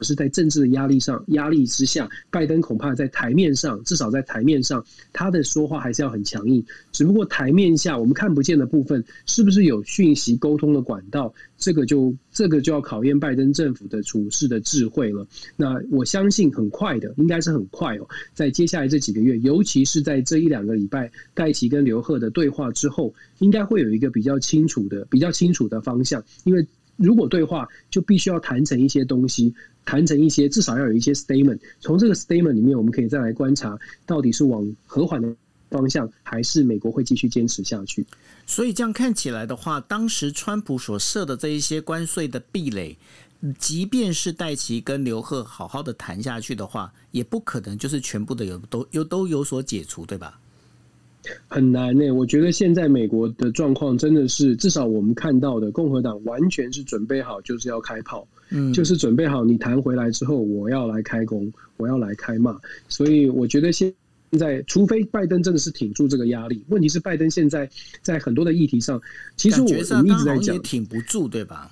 [0.00, 6.64] 是在政治的压力上，压力之下，拜登恐怕在台面上，至少在台面上，他的说话还是要很强硬。
[6.92, 11.32] 只不过台面下我们看不见的部分，是不是有讯息沟通的管道？
[11.56, 15.26] 这个就这个就要考验拜登政府的处事的智慧了。
[15.56, 26.66] 那我相信很快的，应该是很快哦，在接下来这几个月，尤其是在这一两个礼拜，戴奇跟刘贺的对话之后，应该会有一个比较清楚的、比较清楚的方向，因为。
[26.96, 29.52] 如果对话，就必须要谈成一些东西，
[29.84, 31.58] 谈成一些，至少要有一些 statement。
[31.80, 35.34] 从这个 statement 里面，我们可以再来观察，到底是往和缓的
[35.70, 38.06] 方向，还是美国会继续坚持下去。
[38.46, 42.96] 所以这样看起来的话，当时川普所设的这一些关税的壁垒，
[43.58, 50.38] 即便是戴琪跟刘鹤好好的谈下去的话，也不可能就是全部的有都有都有所解除，对吧？
[51.48, 52.10] 很难呢、欸。
[52.10, 62.56] 我觉得现在美国的状况真的是，至少我们看到的，共和党完全是准备好就是要开炮，嗯，就是准备好你弹回来之后，我要来开工，我要来开骂。
[62.88, 63.92] 所以我觉得现
[64.38, 67.68] 在，除非拜登真的是挺住这个压力，问题是拜登现在
[68.02, 69.00] 在很多的议题上，
[69.36, 71.70] 其实我我们一直在讲，挺不住，对吧？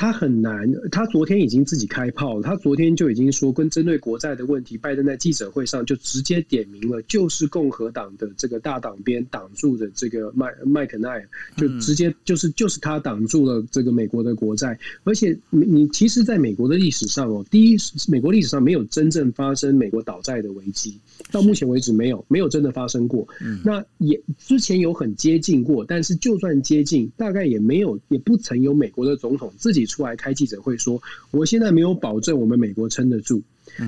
[0.00, 2.42] 他很难，他昨天已经自己开炮了。
[2.42, 14.78] 他昨天就已经说，跟针对国债的问题，拜登在记者会上就直接点名了，就是共和党的这个大党边挡住的这个麦麦肯奈尔，就直接就是就是他挡住了这个美国的国债。
[15.04, 17.76] 而且你你其实，在美国的历史上哦，第一，
[18.08, 20.98] 美国历史上没有真正发生美国倒债的危机，
[21.30, 23.28] 到目前为止没有没有真的发生过。
[23.42, 29.89] 嗯那也之前有很接近过，但是就算接近，大概也没有也不曾有美国的总统自己。
[29.90, 33.42] 出来开记者会说，我现在没有保证我们美国撑得住。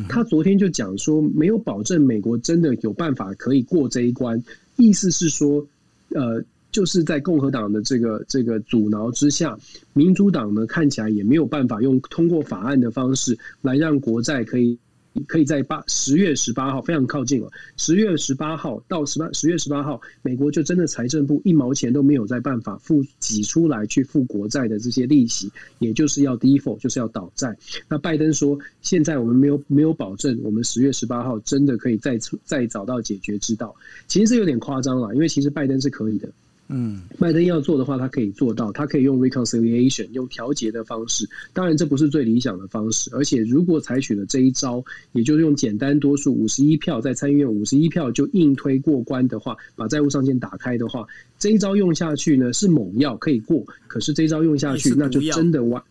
[0.09, 4.43] 他昨天就讲说，没有保证美国真的有办法可以过这一关。
[4.77, 5.67] 意思是说，
[6.11, 9.59] 呃，就是在共和党的这个这个阻挠之下，
[9.93, 14.79] 民主党呢看起来也没有办法用通过法案的方式来让国债可以。
[15.27, 17.51] 可以在八十月十八号非常靠近了。
[17.77, 27.57] 十月十八号到十八十月十八号，美国就真的财政部一毛钱都没有在办法付挤出来去付国债的这些利息，也就是要 default，就是要倒债。
[27.89, 33.75] 那拜登说，现在我们没有没有保证，我们十月十八号真的可以再再找到解决之道。
[34.07, 36.29] 其实这有点夸张了，因为其实拜登是可以的。
[36.73, 41.29] 嗯，拜登要做的话，他可以做到，他可以用 reconciliation，用调节的方式。
[41.53, 43.11] 当然，这不是最理想的方式。
[43.13, 51.07] 而且，如果采取了这一招，也就是用简单多数五十一票在参议院五十一票就硬推过关的话，把债务上限打开的话，
[51.39, 53.65] 这一招用下去呢是猛药，可以过。
[53.87, 55.83] 可是这一招用下去，那就真的完。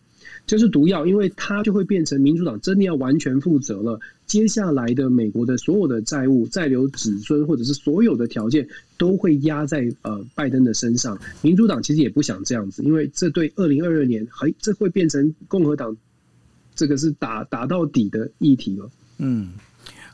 [0.46, 3.98] 就是毒药，因为它就会变成民主党真的要完全负责了。
[4.26, 8.66] 接下来的美国的所有的债务、债留子孙，或者是所有的条件，
[8.96, 11.18] 都会压在呃拜登的身上。
[11.42, 15.96] 民主党其实也不想这样子，因为这对二零二二年还这会变成共和党
[16.74, 18.90] 这个是打打到底的议题了。
[19.18, 19.52] 嗯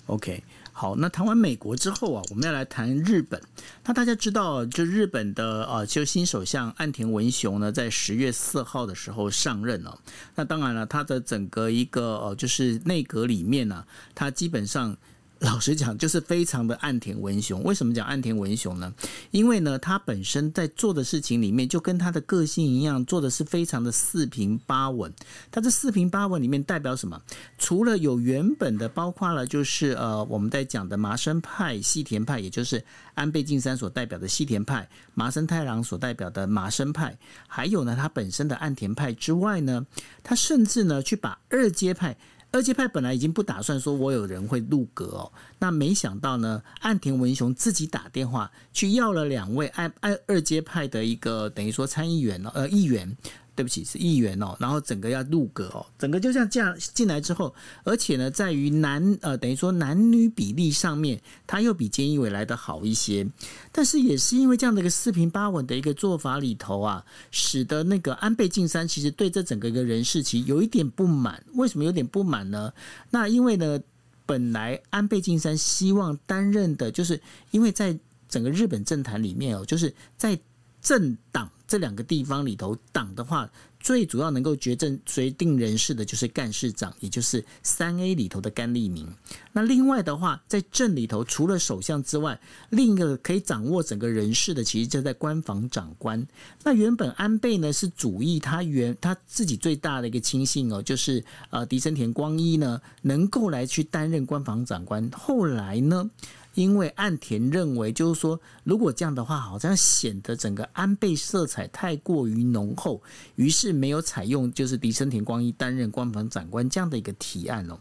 [0.07, 0.43] ，OK。
[0.79, 3.43] 好，那谈完美国之后啊，我们要来谈日本。
[3.85, 9.99] 那大家知道，就日本的呃，就新首相岸田文雄呢，在十月四号的时候上任了。
[10.37, 14.97] 那当然了，他的整个一个呃，就是内阁里面呢，他基本上。
[15.41, 17.63] 老实讲，就是非常的岸田文雄。
[17.63, 18.93] 为什么讲岸田文雄呢？
[19.31, 25.13] 因为呢，他本身在做的事情里面，就跟他的个性一样，做的是非常的四平八稳。
[25.51, 27.21] 他这四平八稳里面代表什么？
[27.57, 32.85] 除了有原本的，包括了就是呃，我们在讲的麻生派、细田派，也就是
[33.15, 37.17] 安倍晋三所代表的细田派，麻生太郎所代表的麻生派，
[37.47, 39.87] 还有呢，他本身的岸田派之外呢，
[40.25, 42.17] 他甚至呢，去把二阶派。
[42.51, 53.17] 二阶派本来已经不打算说，我有人会入阁哦，那没想到呢，岸田文雄自己打电话去要了两位二二二阶派的一个等于说参议员呃议员。
[53.59, 57.53] 对不起，是议员哦，然后整个要入阁哦，整个就像这样进来之后，
[57.83, 63.27] 而且呢，在于男呃等于说男女比例上面，他又比菅义伟来得好一些，
[63.73, 71.43] 但是也是因为这样的一个四平八稳的一个做法里头啊，使得那个安倍晋三其实对这整个一个人事其实有一点不满。
[71.55, 72.73] 为什么有点不满呢？
[73.11, 73.81] 那因为呢，
[74.25, 77.99] 本来安倍晋三希望担任的，就是因为在
[78.29, 80.39] 整个日本政坛里面哦，就是在
[80.81, 81.51] 政党。
[81.69, 83.49] 这两个地方里头，党的话
[83.79, 89.07] 最主要能够决政决定人事的就是干事长，也就是三 A 里头的甘利明。
[89.53, 92.41] 那另外的话，在镇里头，除了首相之外，
[92.71, 96.27] 另一个可以掌握整个人事的，其实就在官房长官。
[96.65, 105.09] 那原本安倍呢是主义他原他自己最大的一个亲信哦，就是呃迪森田光一呢能够来去担任官房长官。
[105.13, 106.11] 后来呢？
[106.59, 113.01] 因为岸田认为，就是说，如果这样的话，好像显得整个安倍色彩太过于浓厚，
[113.37, 117.79] 于是没有采用就是迪生田光一担任官房长官这样的一个提案哦。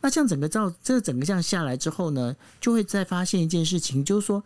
[0.00, 4.42] 那像整个照这整个这样下来之后呢，就会再发现一件事情，就是说。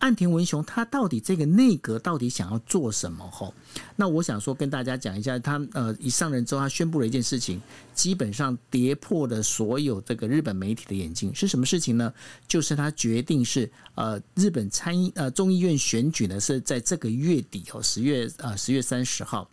[0.00, 3.26] 岸田文雄他到底这个内阁到底想要做什么？
[3.30, 3.54] 吼，
[3.96, 7.60] 那我想说跟大家讲一下，他呃一上任之后，他宣布了一件事情，
[7.94, 12.12] 基本上跌破了所有这个日本媒体的眼睛，是什么事情呢？
[12.46, 19.48] 就是他决定是呃日本参议呃众议院选举呢是在这个月底哦，十月呃十月三十号。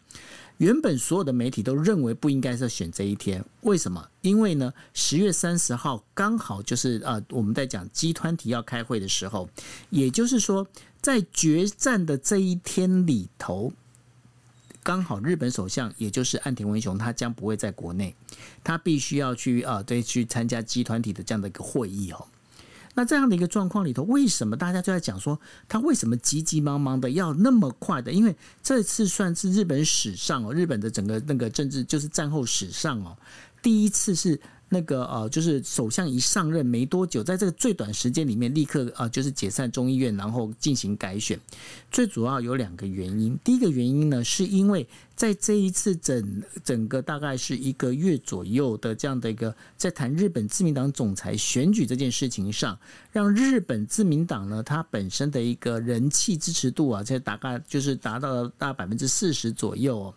[0.62, 4.08] 原本所有的媒体都认为不应该是选这一天，为什么？
[4.22, 9.50] 因为呢，十月三十号刚好就是呃，我们在讲集团体要开会的时候，
[9.90, 10.68] 也就是说，
[11.02, 13.74] 在决战的这一天里头，
[14.84, 18.16] 刚好日本首相也就是岸田文雄，他将不会在国内，
[18.64, 22.28] 他必须要去啊、对，去参加集团体的这样的一个会议哦。
[22.94, 28.12] 那这样的一个状况里头，为什么大家就在讲说他为什么急急忙忙的要那么快的？
[28.12, 33.18] 因为这次算是日本史上哦，日本的整个那个政治就是战后史上哦，
[33.62, 34.40] 第一次是。
[34.74, 41.38] 那个呃，就是首相一上任没多久，在这个最短时间里面，立刻呃，就是解散众议院，然后进行改选。
[41.92, 44.88] 最主要有两个原因，第一个原因呢，是因为。
[45.22, 52.76] 在这一次整整个大概是一个月左右的这样的一个在谈日本自民党总裁选举这件事情上，
[53.12, 60.14] 让日本自民党呢，它本身的一个人气支持度啊，在大概就是达到了大百分之四十左右哦。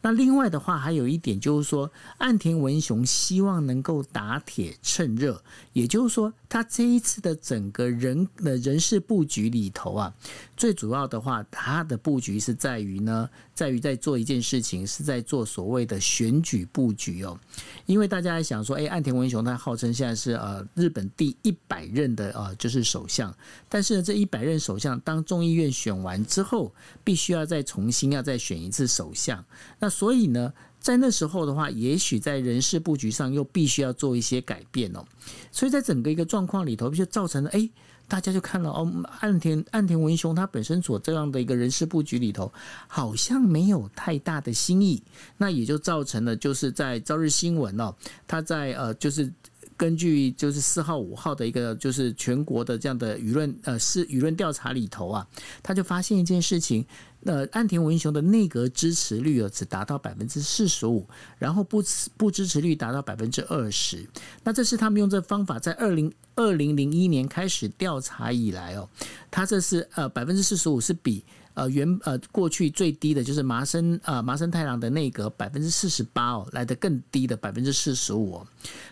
[0.00, 5.42] 那另外的话，还有一点就是说，岸田文雄希望能够打铁趁热，
[5.72, 10.14] 也就是说，他这一次的整个人的人事布局里头啊，
[10.56, 14.34] 最主要的话，他的布局是在于呢，在于在做一件。
[14.44, 17.38] 事情是在做所谓的选举布局哦，
[17.86, 23.34] 因为大家在想说，哎，岸田文雄他号称现在是呃日本第一百任的呃就是首相，
[23.66, 26.70] 但是呢，这一百任首相当众议院选完之后，
[27.02, 29.42] 必须要再重新要再选一次首相，
[29.78, 35.02] 那所以呢，在那时候的话，也许在人事布局上又必须要做一些改变哦，
[35.50, 37.70] 所以在整个一个状况里头，就造成了哎。
[38.06, 38.90] 大家就看了哦，
[39.20, 42.52] 岸田岸田文雄他本身所这样的一个人事布局里头，
[42.86, 45.02] 好像没有太大的新意，
[45.36, 47.94] 那也就造成了就是在朝日新闻哦，
[48.26, 49.32] 他在呃就是
[49.76, 55.26] 根据就是四号五号的一个就是全国的这样的舆论呃是舆论调查里头啊，
[55.62, 56.84] 他就发现一件事情。
[57.24, 61.04] 那岸田文雄的内阁支持率啊，只达到百分之四十五，
[61.38, 61.82] 然后不
[62.16, 64.06] 不支持率达到百分之二十。
[64.44, 68.88] 那这是他们用这方法在二零二零零一年开始调查以来哦，
[69.30, 71.24] 他这是呃百分之四十五是比。
[71.54, 78.44] 呃，原呃过去最低的就是麻生呃麻生太郎的内阁百分之四十八哦，来的更低的百分之四十五，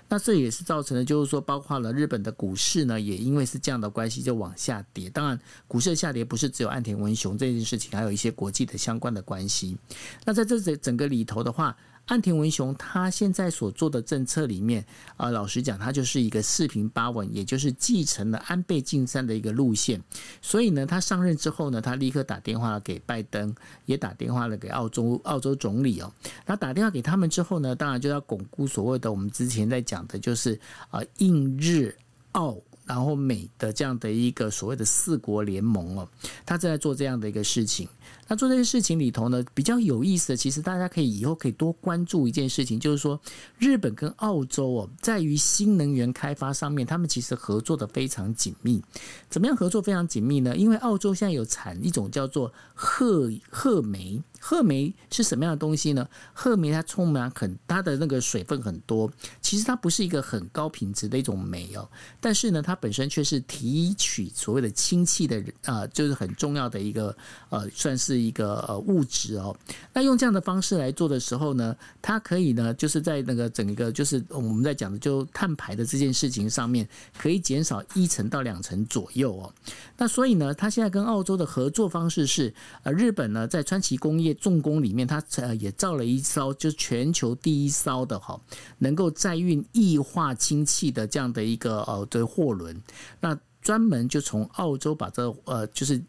[0.09, 5.11] 那这也是造成了，就是说包括了日本的股市呢，也因为是这样的关系就往下跌。
[5.11, 9.77] 当然，股市的下跌不是只有岸田文雄这件事情，还有一些国际的相关的关系。
[10.25, 11.77] 那在这整整个里头的话。
[12.07, 14.85] 岸田文雄他现在所做的政策里面，
[15.17, 20.03] 啊，老实讲，他就是一个四平八稳，也就是继承了安倍晋三的一个路线。
[20.43, 23.55] 所以呢，他上任之后呢，他立刻打电话给拜登，
[23.87, 26.13] 也打电话了给澳洲澳洲总理哦。
[26.45, 30.59] 那打电话给他们之后呢，当然就要巩固所谓的我们之前在讲的，就是
[30.91, 31.97] 啊，印日
[32.33, 32.57] 澳。
[32.85, 36.09] 然后美的这样的一个所谓的四国联盟哦，
[36.45, 37.89] 他正在做这样的一个事情。
[38.29, 43.21] 那做这些事情里头呢，比较有意思的，其实大家可以以后可以多关注一件事情，就是说
[43.59, 48.83] 日本跟澳洲哦，在于新能源开发上面，他们其实合作的非常紧密。
[49.29, 50.57] 怎么样合作非常紧密呢？
[50.57, 54.23] 因为澳洲现在有产一种叫做褐褐煤。
[54.45, 56.09] 褐煤是什么样的东西呢？
[56.33, 59.09] 褐煤它充满很它的那个水分很多，
[59.41, 61.89] 其实它不是一个很高品质的一种煤哦，
[62.21, 67.17] 但是呢，它本身却是提取所谓的氢气的啊，就是很重要的一个
[67.51, 69.57] 呃，算是一个呃物质哦。
[69.93, 76.87] 那用这样的方式来做的时候呢，它可以呢，就是在那个整个就是我们在讲的就碳排的这件事情上面，
[77.17, 79.55] 可以减少一成到两成左右哦。
[79.97, 84.33] 那所以呢，它现在跟澳洲的合作方式是呃，日本呢在川崎工业。
[84.43, 88.41] 重工里面，它呃也造了一艘，就是全球第一艘的哈，
[88.79, 92.83] 能够载运液化氢气的这样的一个呃的货轮，
[93.21, 96.03] 那专门就从澳洲把这呃就是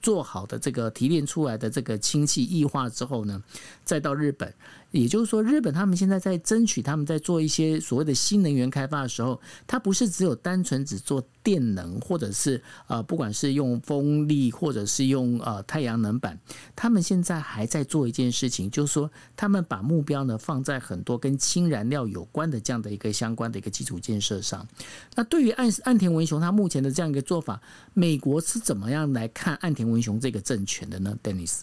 [0.00, 3.42] 做好的这个提炼出来的这个氢气液化之后呢，
[3.84, 4.52] 再到日本。
[4.90, 16.38] 也就是说，日本他们现在在争取，他们在做一些所谓的新能源开发的时候，它不是只有单纯只做电能，或者是呃，不管是用风力，或者是用呃太阳能板，
[16.74, 24.66] 他们现在还在做一件事情，就是说，他们把目标呢放在很多跟氢燃料有关的这样的一个相关的一个基础建设上。
[25.14, 27.60] 那对于岸岸田文雄他目前的这样一个做法，
[27.94, 31.60] 美国是怎么样来看岸田文雄这个政权的呢？Dennis？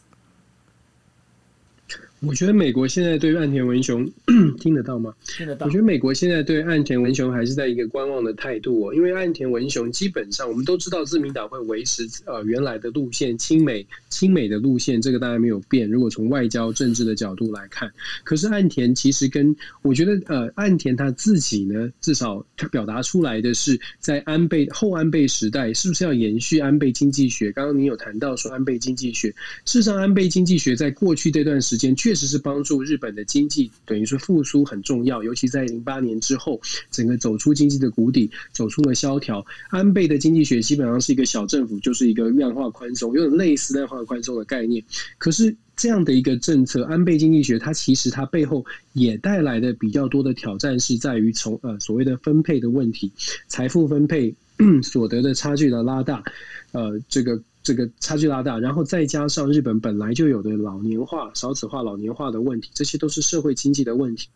[2.22, 4.10] 我觉得美国现在对岸田文雄
[4.60, 5.14] 听得到吗？
[5.26, 5.68] 听得到。
[5.68, 15.88] 我觉得美国现在对岸田文雄还是在一个观望的态度哦，因为岸田文雄基本上我们都知道，自民党会维持呃原来的路线，亲美亲美的路线，这个当然没有变。
[15.90, 17.92] 如果从外交政治的角度来看，
[18.24, 27.52] 可是岸田其实跟我觉得呃岸田他自己呢，至少他表达出来的是，在安倍后安倍时代，是不是要延续安倍经济学？
[27.52, 29.30] 刚刚你有谈到说安倍经济学，
[29.66, 35.22] 事实上安倍经济学在过去这段时间确实是帮助日本的经济，等于说复苏很重要。
[35.22, 36.58] 尤其在零八年之后，
[36.90, 39.46] 整个走出经济的谷底，走出了萧条。
[39.72, 44.82] 安倍的经济学基本上是一个小政府，就是一个量化宽松，有点类似量化宽松的概念。
[45.18, 53.12] 可是这样的一个政策，安倍经济学，它其实它背后也带来的比较多的挑战，是在于从呃所谓的分配的问题，
[53.50, 54.34] 财富分配。
[54.82, 56.24] 所得的差距的拉大，
[56.72, 64.30] 呃，这个这个差距拉大，然后再加上日本本来就有的老年化、少子化、老年化的问题，这些都是社会经济的问题。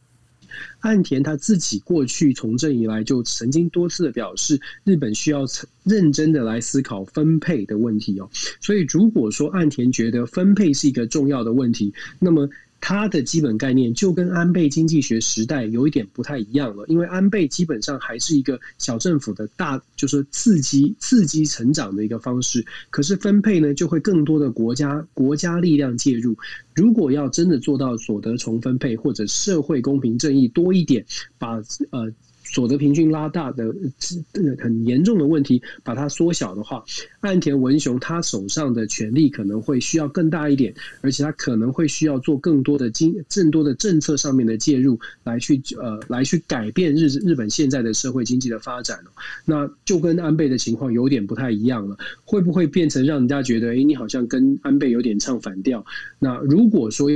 [0.82, 5.46] 岸田他自己过去从政以来就曾经多次的表示，日本需要
[5.86, 8.30] 认真的来思考分配的问题哦。
[8.60, 12.50] 所以如果说岸田觉得分配是一个重要的问题，那么。
[12.82, 22.66] 它的基本概念就跟安倍经济学时代有一点不太一样了，因为安倍基本上还是一个小政府的大，就是刺激刺激成长的一个方式。
[22.90, 26.36] 可是分配呢，就会更多的国家国家力量介入。
[26.74, 31.06] 如果要真的做到所得重分配或者社会公平正义多一点，
[31.38, 31.62] 把
[31.92, 32.12] 呃。
[32.52, 33.74] 所得平均拉大的
[34.60, 36.84] 很严重的问题，把它缩小的话，
[37.22, 49.00] 岸田文雄他手上的权力可能会需要更大一点，而且他可能会需要做更多的经更多的政策上面的介入，来去呃来去改变日日本现在的社会经济的发展。
[49.46, 55.86] 那就跟安倍的情况有点不太一样了，会不会变成让人家觉得，哎，你好像跟安倍有点唱反调？
[56.20, 57.10] 那如果说。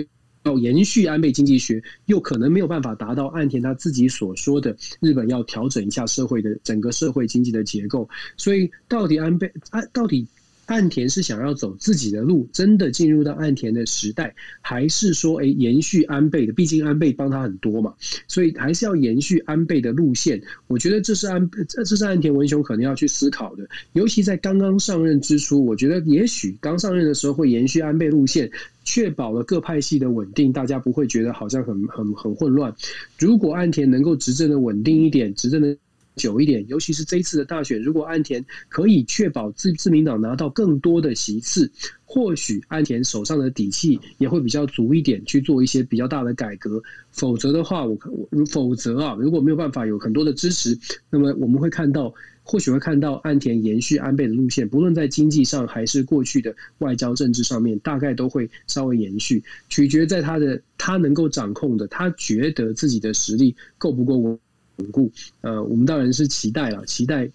[0.45, 8.07] 要延续安倍经济学，又可能没有办法达到岸田他自己所说的日本要调整一下社会的整个社会经济的结构。
[8.37, 10.27] 所以，到底安倍安到底
[10.65, 16.53] 岸田是想要走自己的路，真的进入到岸田的时代，还是说，诶延续安倍的？
[16.53, 17.93] 毕竟安倍帮他很多嘛，
[18.27, 20.41] 所以还是要延续安倍的路线。
[20.67, 23.67] 我觉得这是安这这是岸田文雄可能要去思考的。
[23.93, 28.51] 尤其在刚刚上任之初，我觉得也许刚上任的时候会延续安倍路线。
[28.87, 32.71] 确保了各派系的稳定，大家不会觉得好像很很很混乱。
[33.17, 35.75] 如果岸田能够执政的稳定一点，执政的
[36.15, 41.71] 久一点，尤其是这一次的大选，如果岸田可以确保自自民党拿到更多的席次，
[42.05, 46.81] 或许岸田手上的底气也会比较足一点，去做一些比较大的改革。
[47.11, 47.97] 否则的话，我
[48.31, 50.77] 我否则啊，如果没有办法有很多的支持，
[51.09, 52.13] 那么我们会看到。
[52.47, 64.39] 或许会看到岸田延续安倍的路线，不论在经济上还是过去的外交政治上面，大概都会稍微延续，取决在他的他能够掌控的，他觉得自己的实力够不够稳
[64.77, 65.11] 稳固。
[65.41, 67.29] 呃，我们当然是期待了，期待。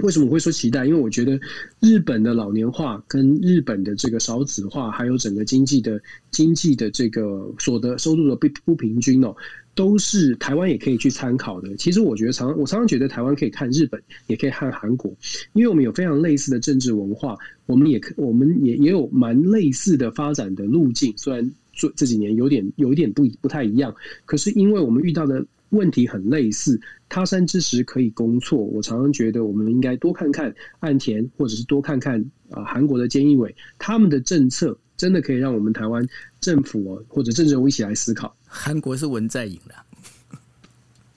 [0.00, 0.84] 为什么我会说期待？
[0.84, 1.40] 因为我觉得
[1.80, 5.98] 日本的老年化跟日本的这个少子化，还有整个经济的
[6.30, 9.34] 经济的这个所得收入的不不平均哦。
[9.74, 11.76] 都是台湾也可以去参考的。
[11.76, 15.14] 其实我觉得常我常常觉得台湾可以看日本，也可以看韩国，
[15.52, 21.12] 因为我们有非常类似的政治文化，我们也我们也也有蛮类似的发展的路径。
[21.18, 28.58] 虽然这这几年有点有一点不不太一样，可是因为我们遇到的问题很类似，他山之石可以攻错。
[28.58, 36.06] 我常常觉得我们应该多看看岸田，或者是多看看啊韩国的菅义伟，他们的政策真的可以让我们台湾
[36.40, 38.36] 政府或者政治人物一起来思考。
[38.44, 39.74] 韩国是文在寅的，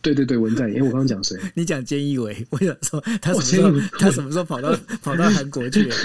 [0.01, 0.75] 对对对，文在寅。
[0.77, 1.37] 哎，我刚刚讲谁？
[1.53, 4.73] 你讲菅义伟， 我想说他什么时候他什么时候跑到
[5.03, 5.95] 跑到韩国去了？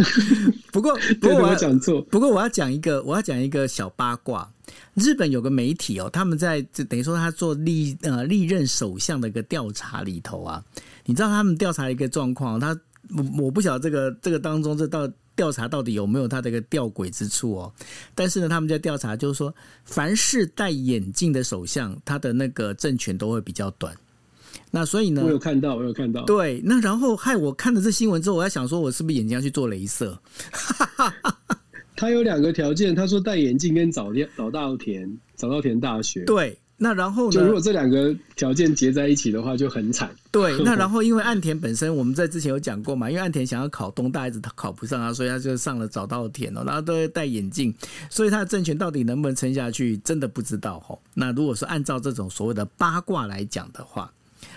[0.73, 4.51] 不过不过我要讲错，不过我要讲一个我要讲一个小八卦。
[4.95, 10.63] 日本有个媒体哦，他们在这等于说他做历呃历任首相的一个调查里头啊，
[11.05, 12.77] 你知道他们调查一个状况，他
[13.17, 15.11] 我我不晓得这个这个当中这到。
[15.37, 17.73] 调查到底有没有他这个吊诡之处哦？
[18.15, 19.55] 但是呢，他们在调查就是说，
[19.85, 23.95] 凡是戴眼镜的首相，他的那个政权都会比较短。
[24.71, 26.25] 那所以呢，我有看到，我有看到。
[26.25, 30.19] 对，那然后害我看了这新闻之后，我在想说，我是不是眼睛要去做镭射？
[31.97, 36.59] 他有两个条件，他说戴眼镜跟早田早稻田早稻田大学对。
[36.77, 37.33] 那然后呢？
[37.33, 40.11] 就如果这两个条件结在一起的话，就很惨。
[40.31, 47.73] 对， 那然后因为岸田本身，我们在之前有讲过嘛，因为岸田想要考东大，一直考不上啊，所以他就上了早稻田哦，然后都会戴眼镜，
[48.11, 50.99] 所以他的政权到底能不能撑下去，真的不知道哦。
[51.15, 54.11] 那如果是按照这种所谓的八卦来讲的话，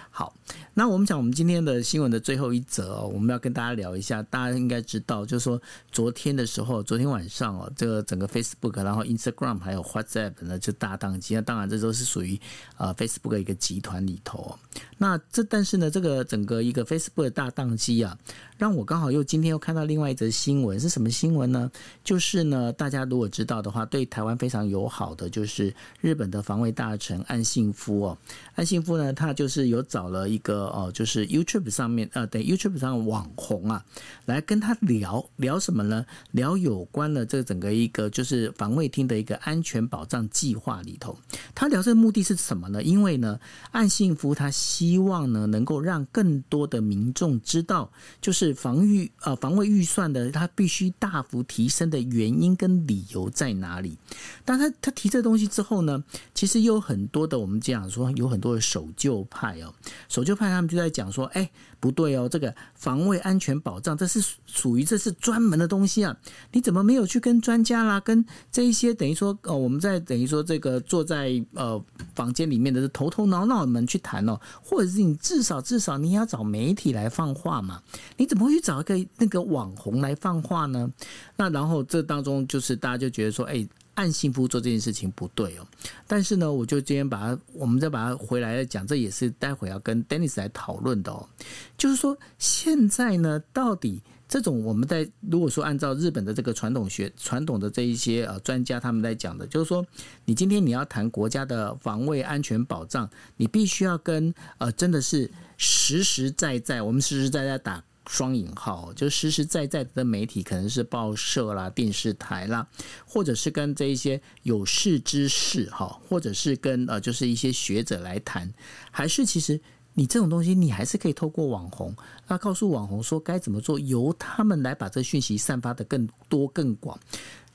[0.10, 0.34] 好。
[0.78, 4.22] 那我们讲，我们今天的新闻的最后一则哦，我们要跟大家聊一下。
[4.22, 5.60] 大家应该知道，就是说
[5.92, 11.34] 昨天的时候，昨天晚上哦，这个整个 Facebook，然后 Instagram 还有 WhatsApp 呢，就大宕机。
[11.34, 12.40] 那当然，这都是属于
[12.76, 14.56] 啊 Facebook 一个集团里头。
[15.00, 18.16] 那这但是呢，这个整个一个 Facebook 的大宕机啊，
[18.60, 21.72] 让我刚好又今天又看到另外一则新闻，是什么新闻呢？
[22.04, 28.18] 就是呢，大家如果知道的话，对台湾非常友好的，就是日本的防卫大臣岸信夫哦。
[28.54, 30.67] 岸信夫呢，他就是有找了一个。
[30.68, 33.84] 哦，就是 YouTube 上面，呃，对 YouTube 上网红啊，
[34.26, 36.06] 来跟他聊聊什么呢？
[36.32, 41.18] 聊有关的这整个一个就是防卫厅的一个安全保障计划里头，
[41.56, 42.82] 他聊这个目的是什么呢？
[42.84, 43.40] 因为呢，
[43.72, 47.92] 岸信夫他希望呢，能够让更多的民众知道，
[48.22, 53.98] 就是防御呃防卫预算的他必须大幅提升的原因跟理由在哪里。
[54.46, 56.04] 但他他提这东西之后呢，
[56.34, 59.74] 其实有很多的我们讲说有很多的守旧派哦，
[60.10, 61.50] 守旧派他们就在讲说，哎，
[61.80, 66.16] 不对哦，这个防卫安全保障，这是属于这是专门的东西啊，
[66.52, 71.82] 你怎么没有去跟专家啦，跟这一些等于说，哦，我们在等于说这个坐在呃
[72.16, 77.82] 房间里面的头头脑脑们去谈哦，或者是你至少至少你要找媒体来放话嘛，
[78.18, 80.92] 你怎么会去找一个那个网红来放话呢？
[81.36, 83.68] 那然后这当中就是大家就觉得说，哎。
[83.98, 85.68] 按信夫做这件事情不对哦，
[86.06, 91.28] 但是呢，我就今天把它，我们再把它回来讲，这也是待会要跟 Dennis 来讨论的哦。
[91.76, 99.84] 就是说，现在呢，到底这种我们在如果说按照日本的这个传统学、传统的这一些呃专家他们在讲的，就是说，
[100.26, 107.84] 你今天你要谈国家的防卫安全保障，你必须要跟呃真的是实实在在，我们实实在在打。
[108.08, 112.66] 双引号，就实实在在的媒体，可能是报社啦、电视台啦，
[113.06, 118.52] 或者是跟这一些有识之士哈，或者是跟呃，就是一些学者来谈，
[118.90, 119.60] 还是其实
[119.94, 121.94] 你这种东西，你还是可以透过网红，
[122.28, 126.98] 那告诉网红说该怎么做，由他们来把这讯息散发得更多更广。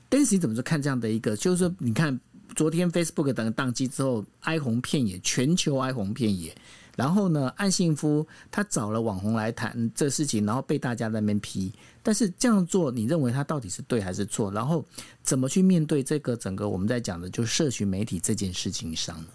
[0.07, 1.35] 但是你怎么去看这样的一个？
[1.35, 2.19] 就是说，你看
[2.55, 6.55] 昨天 Facebook 等宕机之后，哀鸿遍野，全球哀鸿遍野。
[6.95, 11.73] 然后呢，岸信夫他找了网红来谈这事情，然后被大家在那边批。
[12.01, 14.51] 但是这样做，你认为他到底是对还是错？
[14.51, 14.83] 然后
[15.23, 19.27] 怎么去面对这个整个我们在讲的，就社群媒体这件事情上呢？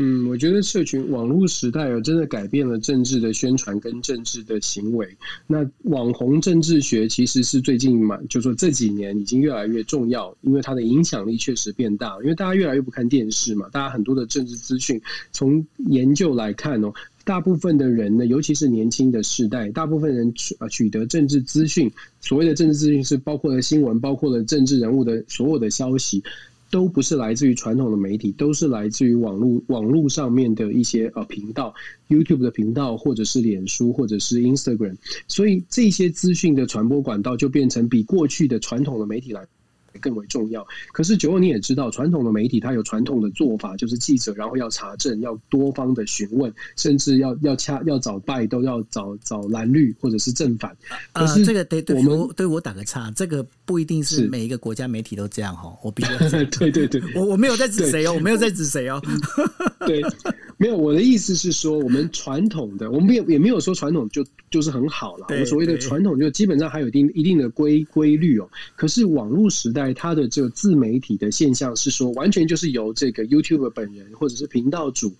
[0.00, 5.08] 嗯，我觉得社群网络时代啊，真的改变了政治的宣传跟政治的行为。
[5.48, 12.16] 那网红政治学其实是最近嘛，就说这几年已经越来越重要，因为它的影响力确实变大。
[12.22, 15.00] 因为大家越来越不看电视嘛，大家很多的政治资讯，
[15.32, 16.92] 从研究来看哦，
[17.24, 21.90] 大部分的人呢，尤其是年轻的世代，大部分人取取得政治资讯，
[22.20, 26.22] 所谓的政治资讯是包括了新闻，包括了政治人物的所有的消息。
[26.70, 31.74] 都不是来自于传统的媒体，都是来自于网络网络上面的一些呃频道
[32.08, 34.96] ，YouTube 的频道，或者是脸书，或者是 Instagram，
[35.26, 39.46] 所以这些资讯的传播管道就变成比过去的传统的媒体来
[39.98, 40.66] 更为重要。
[40.92, 50.76] 可是九欧你也知道，传统的媒体它有传统的做法，就是记者然后要查证，要多方的询问，甚至要要掐要找拜都要找找蓝绿或者是正反。
[51.12, 55.76] 可是、呃、这个对对，我们对我打个岔，这个不一定是每一个国家媒体都这样哈。
[55.82, 56.08] 我比较
[56.58, 59.02] 对 对对，我我没有在指谁哦，我没有在指谁哦。
[59.86, 60.00] 对，
[60.56, 65.26] 没有我的意思是说，我们传统的，我们也也没有说传统就就是很好了。
[65.30, 68.48] 我所谓的传统，就基本上还有一定一定的规规律哦。
[68.76, 69.87] 可是网络时代。
[69.94, 75.14] 它的这个自媒体的现象是说，完全就是由这个 YouTube 本人或者是频道主。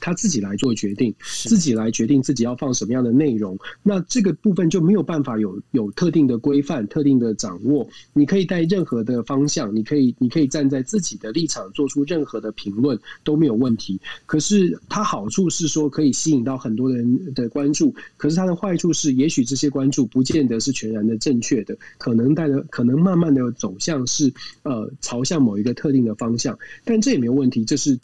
[0.00, 3.58] 他自己来做决定，自己来决定自己要放什么样的内容。
[3.82, 7.86] 那这个部分就没有办法有有特定的规范、特定的掌握。
[8.12, 14.00] 你可以带任何的方向，你可以你可以站在自己的立场做出任何的评论都没有问题。
[14.26, 24.32] 可是它好处是说可以吸引到很多人的关注，可是它的坏处是，也许这些关注不见得是全然的正确的，可能带着可能慢慢的走向是
[24.62, 26.58] 呃朝向某一个特定的方向。
[26.84, 27.98] 但这也没有问题，这是。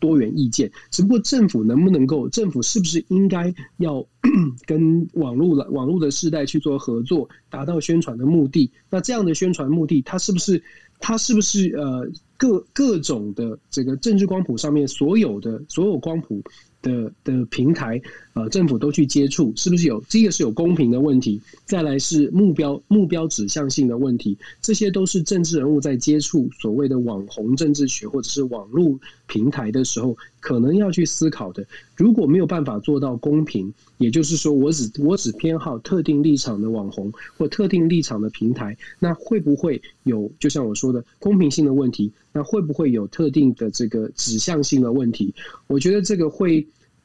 [0.00, 4.04] 多元意见，只不过政府能不能够，政府是不是应该要
[4.66, 8.70] 跟网络的网络的世代去做合作，达到宣传的目的？
[8.90, 10.60] 那这样的宣传目的，它是不是
[10.98, 16.42] 它是不是呃各各种的这个政治光谱上面所有的所有光谱
[16.82, 18.00] 的的平台？
[18.32, 21.40] 呃，政府都去接触，是不是有这个是有公平的问题？
[21.64, 31.66] 再来是目标目标指向性的问题，这些都是政治人物在接触所谓的网红政治学或者是网络平台的时候，可能要去思考的。
[31.96, 42.12] 如果没有办法做到公平，也就是说，我只我只偏好特定立场的网红或特定立场的平台，那会不会有就像我说的公平性的问题？
[42.32, 45.34] 那会不会有特定的这个指向性的问题？
[45.66, 46.64] 我觉得这个会。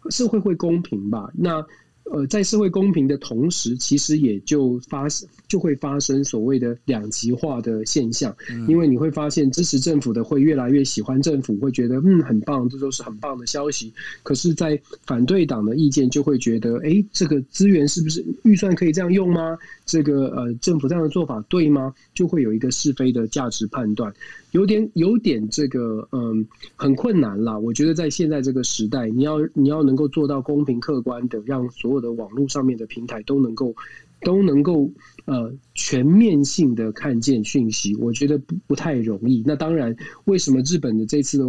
[0.10, 1.30] 社会会公平吧？
[1.34, 1.66] 那
[2.12, 8.36] 呃，在社会公平的同时，其实也就发生就会发生所谓的两极化的现象。
[8.68, 13.92] 因为你会发现，支持政府的会越来越喜欢政府，会觉得嗯很棒，这都是很棒的消息。
[14.22, 19.58] 可是，在反对党的意见就会觉得，哎，这个资源是不是预算可以这样用吗？
[19.86, 21.94] 这个呃，政府这样的做法对吗？
[22.14, 24.14] 就会有一个是非的价值判断。
[24.52, 26.48] 有点有点这个嗯
[26.78, 33.74] 很困难啦，我觉得在现在这个时代，你要你要能够做到公平客观的，让所或者网络上面的平台都能够
[34.20, 34.92] 都能够
[35.24, 39.42] 呃全面性的看见讯息，我觉得不不太容易。
[39.46, 41.46] 那当然，为什么日本的这次的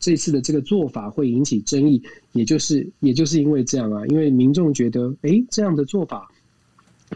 [0.00, 6.31] 这次的这个做法会引起争议，也就是也就是因为这样啊，因为民众觉得哎这样的做法。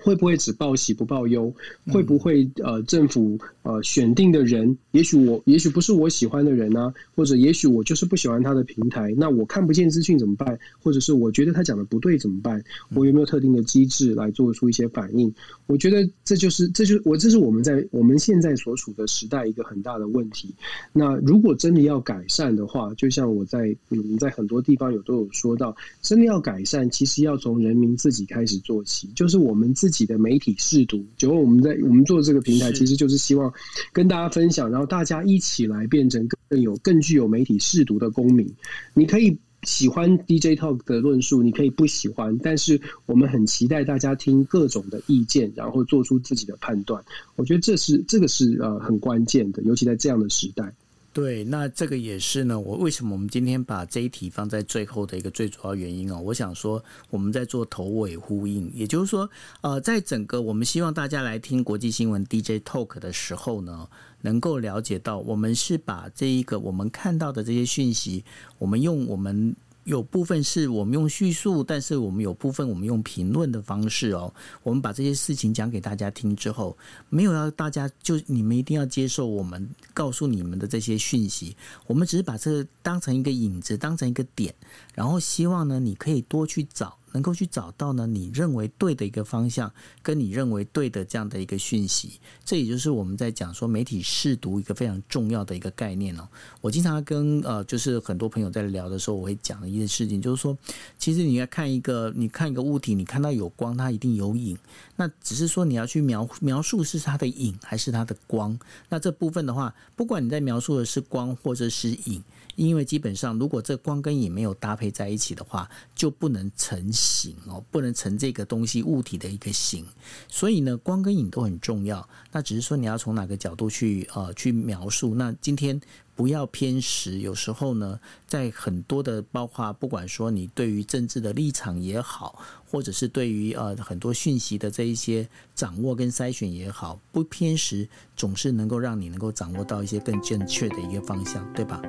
[0.03, 1.53] 会不会只报喜不报忧？
[1.89, 6.95] 会不会呃政府呃选定的人，也许我也许不是我喜欢的人呢、啊？
[7.15, 10.59] 或者也许我就是不喜欢他的平台，那我看不见资讯怎么办？
[10.83, 12.63] 或者是我觉得他讲的不对怎么办？
[12.95, 15.33] 我有没有特定的机制来做出一些反应？
[15.67, 20.55] 我觉得这就是这就我这是我们在我们现在所处的时代一个很大的问题。
[20.93, 33.53] 那如果真的要改善的话，就像我在嗯在很多地方有都有说到，真的要改善，其实要从人民自己开始做起，就是我们自自己的媒体试读，就我们在我们做这个平台，其实就是希望
[33.93, 38.53] 跟大家分享，然后大家一起来变成更有、更具有媒体试读的公民。
[38.95, 47.01] 你可以喜欢 DJ Talk 的论述，你可以不喜欢，但是我们很期待大家听各种的意见，然后做出自己的判断。
[47.37, 50.75] 我觉得这是这个是呃很关键的，尤其在这样的时代。
[51.17, 52.61] 对，那这个也是呢。
[52.61, 56.21] 我为什么我们今天把这一题放在最后的一个最主要原因哦？
[56.21, 59.27] 我想说，我们在做头尾呼应，也就是说，
[59.63, 63.89] 呃，在整个我们希望大家来听国际新闻 DJ Talk 的时候呢，
[64.21, 68.23] 能够了解到，我们是把这一个我们看到的这些讯息，
[68.59, 69.57] 我们用我们。
[69.87, 74.35] 有部分是我们用叙述，但是我们有部分我们用评论的方式哦。
[74.65, 76.77] 我们把这些事情讲给大家听之后，
[77.09, 81.57] 没有要大家就你们一定要接受我们告诉你们的这些讯息。
[81.87, 84.53] 我们只是把这个当成一个引子，当成一个点，
[84.93, 86.99] 然后希望呢，你可以多去找。
[87.17, 96.29] 能够去找到呢，你认为对的一个方向，跟你认为对的这样的一个讯息，这也就是我们在讲说媒体试读一个非常重要的一个概念哦。
[96.61, 100.55] 我经常跟呃，就是很多朋友在聊的时候，我会讲的一件事情，就是说，
[100.99, 104.59] 其实你要看一个，你看一个物体，你看到有光，它一定有影，
[104.97, 108.59] 那只是说你要去描描述是它的影还是它的光。
[108.91, 112.23] 那这部分的话，不管你在描述的是光或者是影。
[112.57, 119.85] 因为基本上，如果这光跟影没有搭配在一起的话，就不能成形哦，不能成这个东西物体的一个形。
[120.27, 122.07] 所以呢，光跟影都很重要。
[122.33, 125.15] 那只是说你要从哪个角度去呃去描述。
[125.15, 125.81] 那今天
[126.15, 127.19] 不要偏食。
[127.19, 137.87] 有时候呢，在很多的包括不管说你对于政治的立场也好，或者是对于呃很多讯息的这一些掌握跟筛选也好，不偏食
[138.17, 141.83] 总是能够让你能够掌握到一些更正确的一个方向，对吧？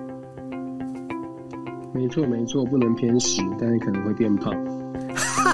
[1.97, 4.53] 没错，没错，不能偏食，但是可能会变胖。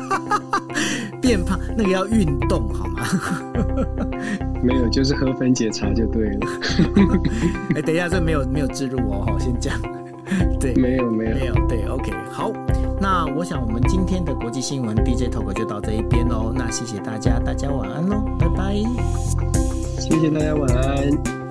[1.21, 3.01] 变胖那个要运动好吗？
[4.61, 6.39] 没有，就是喝分解茶就对了。
[7.75, 9.73] 哎，等一下，这没有没有置入哦，好，先讲。
[10.59, 12.51] 对，没有没有没有，对，OK，好。
[12.99, 16.51] 那我想我们今天的国际新闻 DJ Talk 就到这一边喽。
[16.53, 18.73] 那谢谢大家，大家晚安喽，拜拜。
[19.97, 21.42] 谢谢大家，晚安。